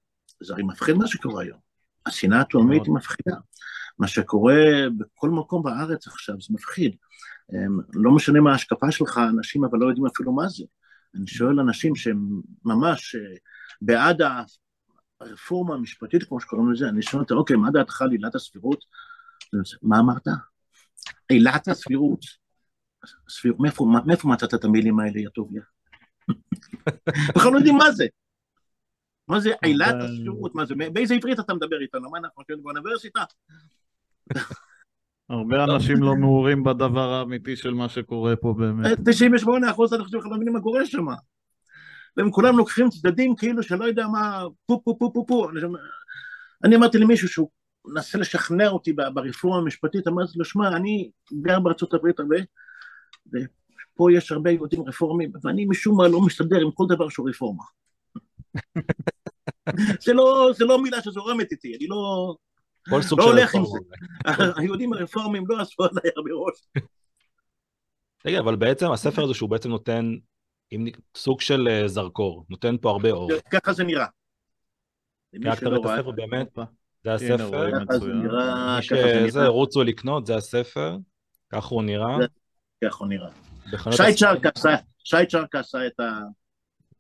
זה 0.44 0.54
הרי 0.54 0.64
מפחיד 0.64 0.96
מה 0.96 1.08
שקורה 1.08 1.44
היום. 1.44 1.60
השנאה 2.06 2.42
התאומית 2.42 2.86
היא 2.86 2.94
מפחידה. 2.94 3.36
מה 4.00 4.08
שקורה 4.08 4.56
בכל 4.98 5.30
מקום 5.30 5.64
בארץ 5.64 6.08
עכשיו 6.08 6.36
זה 6.42 6.54
מפחיד. 6.54 6.96
לא 7.94 8.12
משנה 8.12 8.40
מה 8.40 8.52
ההשקפה 8.52 8.92
שלך, 8.92 9.18
אנשים 9.18 9.64
אבל 9.64 9.80
לא 9.80 9.86
יודעים 9.86 10.06
אפילו 10.06 10.32
מה 10.32 10.48
זה. 10.48 10.64
אני 11.16 11.28
שואל 11.28 11.60
אנשים 11.60 11.96
שהם 11.96 12.42
ממש 12.66 13.16
אה, 13.16 13.36
בעד 13.82 14.22
הרפורמה 15.22 15.76
המשפטית, 15.76 16.24
כמו 16.24 16.40
שקוראים 16.40 16.72
לזה, 16.72 16.90
אני 16.90 17.02
שואל 17.02 17.22
אותם, 17.22 17.36
אוקיי, 17.36 17.56
מה 17.56 17.72
דעתך 17.72 18.02
על 18.02 18.12
עילת 18.12 18.36
הסבירות? 18.36 18.80
מה 19.82 20.00
אמרת? 20.00 20.28
עילת 21.30 21.68
הסבירות. 21.68 22.47
סביר, 23.30 23.54
מאיפה, 24.06 24.28
מצאת 24.28 24.54
את 24.54 24.64
המילים 24.64 25.00
האלה, 25.00 25.20
יא 25.20 25.30
טוביה? 25.30 25.62
בכלל 27.36 27.52
לא 27.52 27.58
יודעים 27.58 27.76
מה 27.76 27.92
זה. 27.92 28.06
מה 29.28 29.40
זה 29.40 29.52
עילת 29.62 29.96
השירות? 30.00 30.56
מה 30.56 30.66
זה, 30.66 30.74
באיזה 30.94 31.16
עברית 31.16 31.40
אתה 31.40 31.54
מדבר 31.54 31.82
איתנו? 31.82 32.12
מה 32.12 32.18
אנחנו 32.18 32.36
חושבים 32.36 32.64
באוניברסיטה? 32.64 33.24
הרבה 35.30 35.64
אנשים 35.64 36.04
לא 36.04 36.16
מעורים 36.16 36.64
בדבר 36.64 37.14
האמיתי 37.14 37.56
של 37.56 37.74
מה 37.74 37.90
שקורה 37.90 38.36
פה 38.36 38.54
באמת. 38.58 38.98
98 39.06 39.72
אחוז 39.72 39.94
אני 39.94 40.04
חושב 40.04 40.20
שלא 40.22 40.36
מבינים 40.36 40.54
מה 40.54 40.62
קורה 40.62 40.86
שם. 40.86 41.06
והם 42.18 42.32
כולם 42.32 42.58
לוקחים 42.58 42.90
צדדים 42.90 43.36
כאילו 43.36 43.64
שלא 43.64 43.86
יודע 43.86 44.08
מה, 44.08 44.44
פו 44.66 44.82
פו 44.84 44.98
פו 45.00 45.14
פו 45.14 45.26
פו. 45.26 45.48
אני 46.64 46.76
אמרתי 46.76 46.98
למישהו 46.98 47.28
שהוא 47.28 47.50
מנסה 47.86 48.18
לשכנע 48.18 48.68
אותי 48.68 48.94
ברפורמה 48.94 49.58
המשפטית, 49.58 50.08
אמרתי 50.08 50.32
לו, 50.36 50.46
שמע, 50.46 50.68
אני 50.68 51.12
גר 51.42 51.60
בארצות 51.60 51.94
הברית 51.94 52.20
הרבה, 52.20 52.38
ופה 53.28 54.12
יש 54.12 54.32
הרבה 54.32 54.52
יהודים 54.52 54.88
רפורמים, 54.88 55.32
ואני 55.44 55.66
משום 55.66 55.98
מה 55.98 56.08
לא 56.08 56.22
מסתדר 56.22 56.62
עם 56.62 56.72
כל 56.72 56.86
דבר 56.90 57.10
שהוא 57.10 57.30
רפורמה. 57.30 57.64
זה, 60.06 60.14
לא, 60.14 60.50
זה 60.56 60.66
לא 60.66 60.84
מילה 60.84 61.02
שזורמת 61.02 61.52
איתי, 61.52 61.76
אני 61.76 61.88
לא, 61.88 62.36
לא 63.18 63.24
הולך 63.24 63.56
עם 63.56 63.64
זה. 63.66 63.80
היהודים 64.58 64.94
הרפורמים 64.94 65.44
לא 65.48 65.62
עשו 65.62 65.84
עליי 65.84 66.12
הרבה 66.16 66.32
ראש. 66.34 66.68
תגיד, 68.24 68.38
אבל 68.38 68.56
בעצם 68.56 68.92
הספר 68.92 69.24
הזה 69.24 69.34
שהוא 69.34 69.50
בעצם 69.50 69.70
נותן 69.70 70.16
עם 70.72 70.86
סוג 71.16 71.42
של 71.42 71.68
אה, 71.68 71.88
זרקור, 71.88 72.46
נותן 72.50 72.76
פה 72.82 72.90
הרבה 72.90 73.12
אור. 73.12 73.30
ככה 73.52 73.74
זה 73.74 73.84
נראה. 73.84 74.06
רק 75.46 75.60
תראה 75.60 75.78
את 75.78 75.86
הספר 75.86 76.12
באמת, 76.12 76.58
זה 77.04 77.14
הספר. 77.14 77.70
מי 78.78 78.82
שזה, 79.28 79.48
רוצו 79.48 79.84
לקנות, 79.84 80.26
זה 80.26 80.36
הספר, 80.36 80.98
ככה 81.50 81.68
הוא 81.76 81.84
נראה. 81.84 82.18
ככה 82.84 82.98
הוא 83.00 83.08
נראה. 83.08 83.30
שי 85.04 85.26
צ'רקה 85.26 85.60
עשה 85.60 85.88
את 85.88 86.00
ה... 86.00 86.20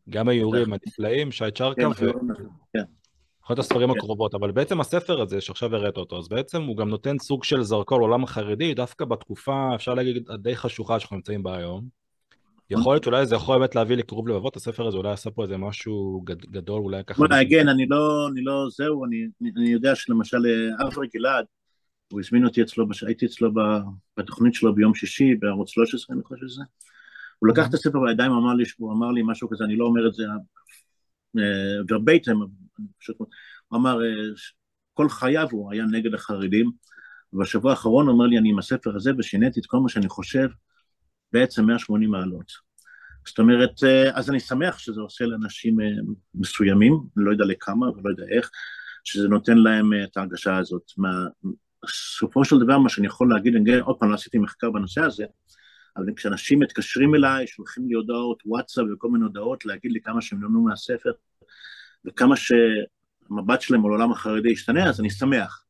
גם 0.09 0.29
היורים 0.29 0.73
הנפלאים, 0.73 1.31
שי 1.31 1.51
צ'רקה, 1.55 1.81
כן, 1.81 2.05
ו... 2.05 2.11
כן. 2.73 2.83
אחת 3.45 3.59
הספרים 3.59 3.91
כן. 3.91 3.97
הקרובות, 3.97 4.35
אבל 4.35 4.51
בעצם 4.51 4.79
הספר 4.79 5.21
הזה 5.21 5.41
שעכשיו 5.41 5.75
הראית 5.75 5.97
אותו, 5.97 6.19
אז 6.19 6.27
בעצם 6.27 6.63
הוא 6.63 6.77
גם 6.77 6.89
נותן 6.89 7.19
סוג 7.19 7.43
של 7.43 7.61
זרקור 7.61 7.99
לעולם 7.99 8.23
החרדי, 8.23 8.73
דווקא 8.73 9.05
בתקופה, 9.05 9.69
אפשר 9.75 9.93
להגיד, 9.93 10.29
הדי 10.29 10.55
חשוכה 10.55 10.99
שאנחנו 10.99 11.15
נמצאים 11.15 11.43
בה 11.43 11.57
היום. 11.57 11.97
יכול 12.69 12.93
להיות 12.93 13.03
שאולי 13.03 13.25
זה 13.25 13.35
יכול 13.35 13.57
באמת 13.57 13.75
להביא 13.75 13.97
לקירוב 13.97 14.27
לבבות, 14.27 14.55
הספר 14.55 14.87
הזה 14.87 14.97
אולי 14.97 15.11
עשה 15.11 15.31
פה 15.31 15.43
איזה 15.43 15.57
משהו 15.57 16.23
גדול, 16.25 16.81
אולי 16.81 17.03
ככה... 17.07 17.17
בוא 17.17 17.27
נגן, 17.27 17.69
אני 17.69 17.85
לא, 17.89 18.27
אני 18.31 18.41
לא, 18.41 18.67
זהו, 18.69 19.05
אני, 19.05 19.17
אני 19.57 19.69
יודע 19.69 19.95
שלמשל 19.95 20.37
אה, 20.45 20.87
אברי 20.87 21.07
גלעד, 21.15 21.45
הוא 22.11 22.19
הזמין 22.19 22.45
אותי 22.45 22.61
אצלו, 22.61 22.85
הייתי 23.05 23.25
אצלו 23.25 23.51
בתוכנית 24.17 24.53
שלו 24.53 24.75
ביום 24.75 24.95
שישי, 24.95 25.35
בערוץ 25.35 25.69
13, 25.69 26.15
אני 26.15 26.23
חושב 26.23 26.47
שזה. 26.47 26.63
הוא 27.39 27.49
לקח 27.49 27.69
את 27.69 27.73
הספר 27.73 27.99
בידיים, 27.99 28.31
אמר 28.31 28.53
לי, 28.53 28.63
הוא 28.77 28.93
אמר 28.93 29.11
לי 29.11 29.21
משהו 29.25 29.49
כזה, 29.49 29.63
אני 29.63 29.75
לא 29.75 29.85
אומר 29.85 30.07
את 30.07 30.13
זה 30.13 30.23
ורבייטם, 31.89 32.37
הוא 33.67 33.79
אמר, 33.79 34.01
אה, 34.03 34.07
כל 34.93 35.09
חייו 35.09 35.47
הוא 35.51 35.71
היה 35.71 35.85
נגד 35.85 36.13
החרדים, 36.13 36.71
ובשבוע 37.33 37.71
האחרון 37.71 38.07
הוא 38.07 38.15
אמר 38.15 38.25
לי, 38.25 38.37
אני 38.37 38.49
עם 38.49 38.59
הספר 38.59 38.95
הזה 38.95 39.11
ושיניתי 39.17 39.59
את 39.59 39.65
כל 39.65 39.77
מה 39.77 39.89
שאני 39.89 40.09
חושב 40.09 40.49
בעצם 41.33 41.65
180 41.65 42.09
מעלות. 42.09 42.51
זאת 43.27 43.39
אומרת, 43.39 43.83
אה, 43.83 44.17
אז 44.17 44.29
אני 44.29 44.39
שמח 44.39 44.77
שזה 44.77 45.01
עושה 45.01 45.25
לאנשים 45.25 45.81
אה, 45.81 45.85
מסוימים, 46.35 46.93
אני 47.17 47.25
לא 47.25 47.31
יודע 47.31 47.45
לכמה 47.45 47.89
ולא 47.89 48.09
יודע 48.09 48.23
איך, 48.37 48.49
שזה 49.03 49.27
נותן 49.27 49.57
להם 49.57 49.91
את 50.03 50.17
ההרגשה 50.17 50.57
הזאת. 50.57 50.83
מה, 50.97 51.09
בסופו 51.83 52.45
של 52.45 52.55
דבר, 52.59 52.79
מה 52.79 52.89
שאני 52.89 53.07
יכול 53.07 53.29
להגיד, 53.33 53.55
אני 53.55 53.79
עוד 53.79 53.95
פעם 53.99 54.09
לא 54.09 54.15
עשיתי 54.15 54.37
מחקר 54.37 54.71
בנושא 54.71 55.01
הזה, 55.01 55.25
אבל 55.97 56.05
כשאנשים 56.15 56.59
מתקשרים 56.59 57.15
אליי, 57.15 57.47
שולחים 57.47 57.87
לי 57.87 57.93
הודעות 57.93 58.43
וואטסאפ 58.45 58.85
וכל 58.93 59.09
מיני 59.09 59.23
הודעות, 59.23 59.65
להגיד 59.65 59.91
לי 59.91 60.01
כמה 60.01 60.21
שהם 60.21 60.43
למדו 60.43 60.61
מהספר, 60.61 61.11
וכמה 62.05 62.35
שהמבט 62.35 63.61
שלהם 63.61 63.85
על 63.85 63.91
העולם 63.91 64.11
החרדי 64.11 64.51
ישתנה, 64.51 64.89
אז 64.89 64.99
אני 64.99 65.09
שמח. 65.09 65.63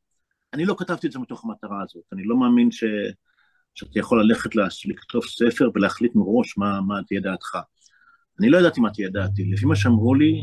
אני 0.52 0.64
לא 0.64 0.74
כתבתי 0.78 1.06
את 1.06 1.12
זה 1.12 1.18
מתוך 1.18 1.44
המטרה 1.44 1.82
הזאת, 1.82 2.04
אני 2.12 2.24
לא 2.24 2.36
מאמין 2.36 2.70
ש... 2.70 2.84
שאתה 3.74 3.98
יכול 3.98 4.22
ללכת 4.22 4.50
לכתוב 4.86 5.24
ספר 5.24 5.70
ולהחליט 5.74 6.14
מראש 6.14 6.58
מה, 6.58 6.80
מה 6.80 6.94
תהיה 7.06 7.20
דעתך. 7.20 7.58
אני 8.40 8.50
לא 8.50 8.58
ידעתי 8.58 8.80
מה 8.80 8.90
תהיה 8.90 9.08
דעתי, 9.08 9.44
לפי 9.44 9.66
מה 9.66 9.76
שאמרו 9.76 10.14
לי, 10.14 10.42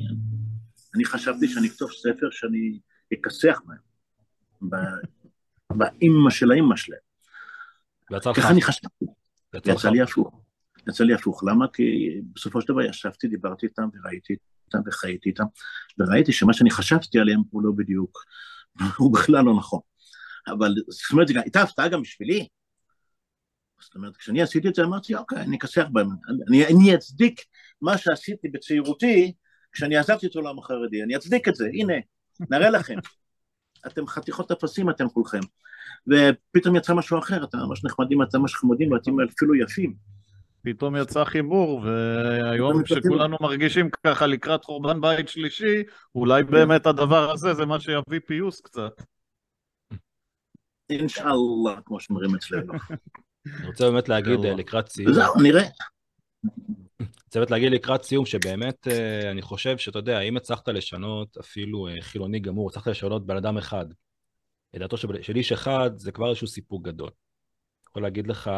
אני 0.95 1.05
חשבתי 1.05 1.47
שאני 1.47 1.67
אכתוב 1.67 1.91
ספר 1.91 2.27
שאני 2.31 2.79
אכסח 3.13 3.61
בהם, 3.65 3.79
באימא 5.73 6.29
של 6.29 6.51
האימא 6.51 6.75
שלהם. 6.75 6.99
ככה 8.35 8.49
אני 8.49 8.61
חשבתי. 8.61 9.05
יצא 9.65 9.89
לי 9.89 10.01
הפוך. 10.01 10.41
יצא 10.89 11.03
לי 11.03 11.13
הפוך. 11.13 11.43
למה? 11.43 11.65
כי 11.73 12.09
בסופו 12.33 12.61
של 12.61 12.73
דבר 12.73 12.81
ישבתי, 12.81 13.27
דיברתי 13.27 13.65
איתם 13.65 13.87
וראיתי 13.93 14.35
איתם 14.65 14.79
וחייתי 14.85 15.29
איתם, 15.29 15.43
וראיתי 15.99 16.31
שמה 16.33 16.53
שאני 16.53 16.71
חשבתי 16.71 17.19
עליהם 17.19 17.41
הוא 17.49 17.63
לא 17.63 17.71
בדיוק, 17.75 18.25
הוא 18.97 19.13
בכלל 19.13 19.45
לא 19.45 19.55
נכון. 19.57 19.79
אבל 20.47 20.73
זאת 20.89 21.11
אומרת, 21.11 21.29
הייתה 21.29 21.61
הפתעה 21.61 21.87
גם 21.87 22.01
בשבילי. 22.01 22.47
זאת 23.81 23.95
אומרת, 23.95 24.17
כשאני 24.17 24.41
עשיתי 24.41 24.67
את 24.67 24.75
זה 24.75 24.83
אמרתי, 24.83 25.15
אוקיי, 25.15 25.41
אני 25.41 25.57
אכסח 25.57 25.85
בהם, 25.91 26.07
אני, 26.47 26.67
אני 26.67 26.95
אצדיק 26.95 27.41
מה 27.81 27.97
שעשיתי 27.97 28.47
בצעירותי 28.47 29.33
כשאני 29.71 29.97
עזבתי 29.97 30.27
את 30.27 30.35
העולם 30.35 30.59
החרדי, 30.59 31.03
אני 31.03 31.15
אצדיק 31.15 31.47
את 31.47 31.55
זה, 31.55 31.65
הנה, 31.73 31.93
נראה 32.49 32.69
לכם. 32.69 32.95
אתם 33.87 34.07
חתיכות 34.07 34.51
אפסים 34.51 34.89
אתם 34.89 35.09
כולכם. 35.09 35.39
ופתאום 36.07 36.75
יצא 36.75 36.93
משהו 36.93 37.19
אחר, 37.19 37.43
אתם 37.43 37.57
ממש 37.57 37.85
נחמדים, 37.85 38.23
אתם 38.23 38.39
ממש 38.39 38.55
חמודים, 38.55 38.91
ואתם 38.91 39.11
אפילו 39.19 39.55
יפים. 39.55 39.93
פתאום 40.61 40.95
יצא 40.95 41.23
חיבור, 41.23 41.81
והיום 41.81 42.83
כשכולנו 42.83 43.37
מרגישים 43.41 43.89
ככה 44.05 44.27
לקראת 44.27 44.63
חורבן 44.63 45.01
בית 45.01 45.29
שלישי, 45.29 45.83
אולי 46.15 46.43
באמת 46.43 46.85
הדבר 46.85 47.31
הזה 47.31 47.53
זה 47.53 47.65
מה 47.65 47.79
שיביא 47.79 48.19
פיוס 48.27 48.61
קצת. 48.61 49.01
אינשאללה, 50.89 51.81
כמו 51.85 51.99
שאומרים 51.99 52.35
אצלנו. 52.35 52.73
אני 53.59 53.67
רוצה 53.67 53.91
באמת 53.91 54.09
להגיד 54.09 54.39
לקראת 54.57 54.89
סיום. 54.89 55.13
זהו, 55.13 55.41
נראה. 55.41 55.63
באמת 57.39 57.51
להגיד 57.51 57.71
לקראת 57.71 58.03
סיום, 58.03 58.25
שבאמת 58.25 58.87
אה, 58.87 59.31
אני 59.31 59.41
חושב 59.41 59.77
שאתה 59.77 59.99
יודע, 59.99 60.19
אם 60.19 60.37
הצלחת 60.37 60.67
לשנות 60.69 61.37
אפילו 61.37 61.87
אה, 61.87 62.01
חילוני 62.01 62.39
גמור, 62.39 62.69
הצלחת 62.69 62.87
לשנות 62.87 63.25
בן 63.25 63.37
אדם 63.37 63.57
אחד, 63.57 63.85
את 64.75 64.79
דעתו 64.79 64.97
של 64.97 65.35
איש 65.35 65.51
אחד, 65.51 65.91
זה 65.95 66.11
כבר 66.11 66.29
איזשהו 66.29 66.47
סיפוק 66.47 66.85
גדול. 66.85 67.09
יכול 67.89 68.03
להגיד 68.03 68.27
לך 68.27 68.51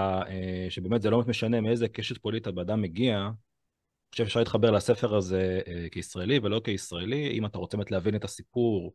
שבאמת 0.69 1.01
זה 1.01 1.09
לא 1.09 1.23
משנה 1.27 1.61
מאיזה 1.61 1.87
קשת 1.87 2.17
פוליטית 2.17 2.47
הבן 2.47 2.61
אדם 2.61 2.81
מגיע, 2.81 3.17
אני 3.17 4.11
חושב 4.11 4.23
שאפשר 4.23 4.39
להתחבר 4.39 4.71
לספר 4.71 5.15
הזה 5.15 5.61
כישראלי 5.91 6.39
ולא 6.43 6.61
כישראלי, 6.63 7.31
אם 7.31 7.45
אתה 7.45 7.57
רוצה 7.57 7.77
באמת 7.77 7.91
להבין 7.91 8.15
את 8.15 8.23
הסיפור 8.23 8.93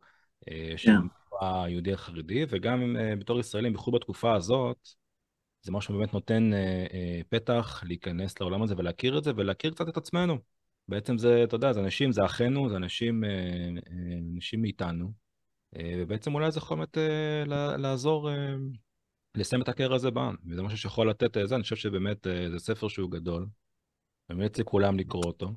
של 0.75 0.91
yeah. 0.91 1.45
היהודי 1.45 1.93
החרדי, 1.93 2.45
וגם 2.49 2.95
בתור 3.19 3.39
ישראלים, 3.39 3.73
בייחוד 3.73 3.93
בתקופה 3.93 4.35
הזאת, 4.35 4.89
זה 5.63 5.71
משהו 5.71 5.93
שבאמת 5.93 6.13
נותן 6.13 6.53
אה, 6.53 6.85
אה, 6.93 7.21
פתח 7.29 7.83
להיכנס 7.85 8.39
לעולם 8.41 8.61
הזה 8.61 8.73
ולהכיר 8.77 9.17
את 9.17 9.23
זה, 9.23 9.31
ולהכיר 9.35 9.71
קצת 9.71 9.89
את 9.89 9.97
עצמנו. 9.97 10.37
בעצם 10.87 11.17
זה, 11.17 11.43
אתה 11.43 11.55
יודע, 11.55 11.73
זה 11.73 11.79
אנשים, 11.79 12.11
זה 12.11 12.25
אחינו, 12.25 12.69
זה 12.69 12.75
אנשים, 12.75 13.23
אה, 13.23 13.29
אה, 13.29 14.17
אנשים 14.35 14.61
מאיתנו, 14.61 15.11
אה, 15.75 15.93
ובעצם 15.97 16.35
אולי 16.35 16.51
זה 16.51 16.59
יכול 16.59 16.77
באמת 16.77 16.97
אה, 16.97 17.77
לעזור 17.77 18.31
אה, 18.31 18.55
לסיים 19.35 19.61
את 19.61 19.69
הקרע 19.69 19.95
הזה 19.95 20.11
בעם, 20.11 20.35
וזה 20.49 20.61
משהו 20.61 20.77
שיכול 20.77 21.09
לתת 21.09 21.37
את 21.37 21.47
זה, 21.47 21.55
אני 21.55 21.63
חושב 21.63 21.75
שבאמת 21.75 22.27
אה, 22.27 22.49
זה 22.49 22.59
ספר 22.59 22.87
שהוא 22.87 23.11
גדול, 23.11 23.47
באמת 24.29 24.59
לכולם 24.59 24.99
לקרוא 24.99 25.23
אותו. 25.25 25.51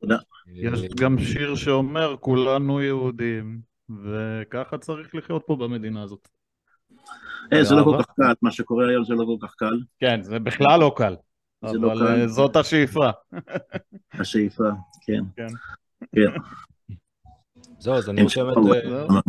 תודה. 0.00 0.18
יש 0.46 0.80
גם 1.00 1.18
שיר 1.18 1.54
שאומר, 1.54 2.16
כולנו 2.20 2.82
יהודים, 2.82 3.60
וככה 3.90 4.78
צריך 4.78 5.14
לחיות 5.14 5.42
פה 5.46 5.56
במדינה 5.56 6.02
הזאת. 6.02 6.28
אה, 7.52 7.64
זה 7.64 7.74
לא 7.74 7.84
כל 7.84 7.96
כך 7.98 8.06
קל, 8.16 8.32
מה 8.42 8.50
שקורה 8.50 8.88
היום 8.88 9.04
זה 9.04 9.14
לא 9.14 9.24
כל 9.24 9.46
כך 9.46 9.54
קל. 9.54 9.80
כן, 10.00 10.22
זה 10.22 10.38
בכלל 10.38 10.80
לא 10.80 10.92
קל. 10.96 11.16
לא 11.62 11.92
אבל 11.92 12.06
אה, 12.06 12.28
זאת 12.28 12.56
השאיפה. 12.56 13.10
השאיפה, 14.20 14.64
כן. 15.06 15.22
כן. 15.36 15.46
כן. 16.14 16.40
זהו, 17.78 17.94
אז 17.94 18.08
אני 18.08 18.24
חושבת... 18.24 18.56
אה, 18.56 19.20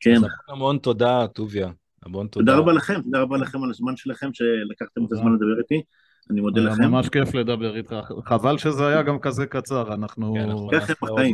כן. 0.00 0.20
המון 0.48 0.78
תודה, 0.78 1.26
טוביה. 1.26 1.70
המון 2.06 2.26
תודה. 2.26 2.46
תודה 2.46 2.58
רבה 2.58 2.72
לכם, 2.72 3.02
תודה 3.02 3.20
רבה 3.20 3.36
לכם 3.36 3.62
על 3.64 3.70
הזמן 3.70 3.96
שלכם, 3.96 4.30
שלקחתם 4.32 5.04
את 5.04 5.12
הזמן 5.12 5.32
לדבר 5.32 5.58
איתי. 5.58 5.82
אני 6.30 6.40
מודה 6.40 6.60
לכם. 6.60 6.82
ממש 6.82 7.08
כיף 7.08 7.34
לדבר 7.34 7.76
איתך. 7.76 8.12
חבל 8.24 8.58
שזה 8.58 8.86
היה 8.86 9.02
גם 9.02 9.18
כזה 9.18 9.46
קצר, 9.46 9.94
אנחנו 9.94 10.34
כן, 10.34 10.48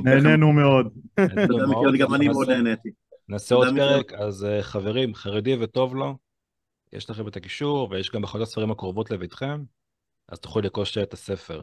נהנינו 0.04 0.52
מאוד. 0.52 0.88
גם 1.98 2.14
אני 2.14 2.28
מאוד 2.28 2.50
נהניתי. 2.50 2.88
נעשה 3.28 3.54
עוד 3.54 3.68
פרק, 3.76 4.12
אז 4.12 4.44
uh, 4.44 4.62
חברים, 4.62 5.14
חרדי 5.14 5.56
וטוב 5.60 5.94
לו, 5.94 6.18
יש 6.92 7.10
לכם 7.10 7.28
את 7.28 7.36
הקישור, 7.36 7.88
ויש 7.90 8.10
גם 8.10 8.22
בחנות 8.22 8.42
הספרים 8.42 8.70
הקרובות 8.70 9.10
לביתכם, 9.10 9.64
אז 10.28 10.38
תוכלו 10.38 10.62
לרכוש 10.62 10.98
את 10.98 11.12
הספר. 11.12 11.62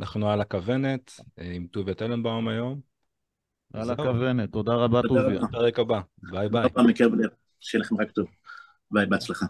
אנחנו 0.00 0.30
על 0.30 0.40
הכוונת, 0.40 1.20
אה, 1.38 1.52
עם 1.52 1.66
טוביה 1.66 1.94
טננבום 1.94 2.48
היום. 2.48 2.80
על 3.72 3.90
הכוונת, 3.90 4.52
תודה 4.52 4.74
רבה 4.74 5.00
טוביה. 5.02 5.40
בפרק 5.40 5.78
הבא, 5.78 6.00
ביי 6.18 6.48
ביי. 6.48 6.62
שיהיה 7.60 7.84
לכם 7.84 8.00
רק 8.00 8.10
טוב. 8.10 8.26
ביי, 8.90 9.06
בהצלחה. 9.06 9.46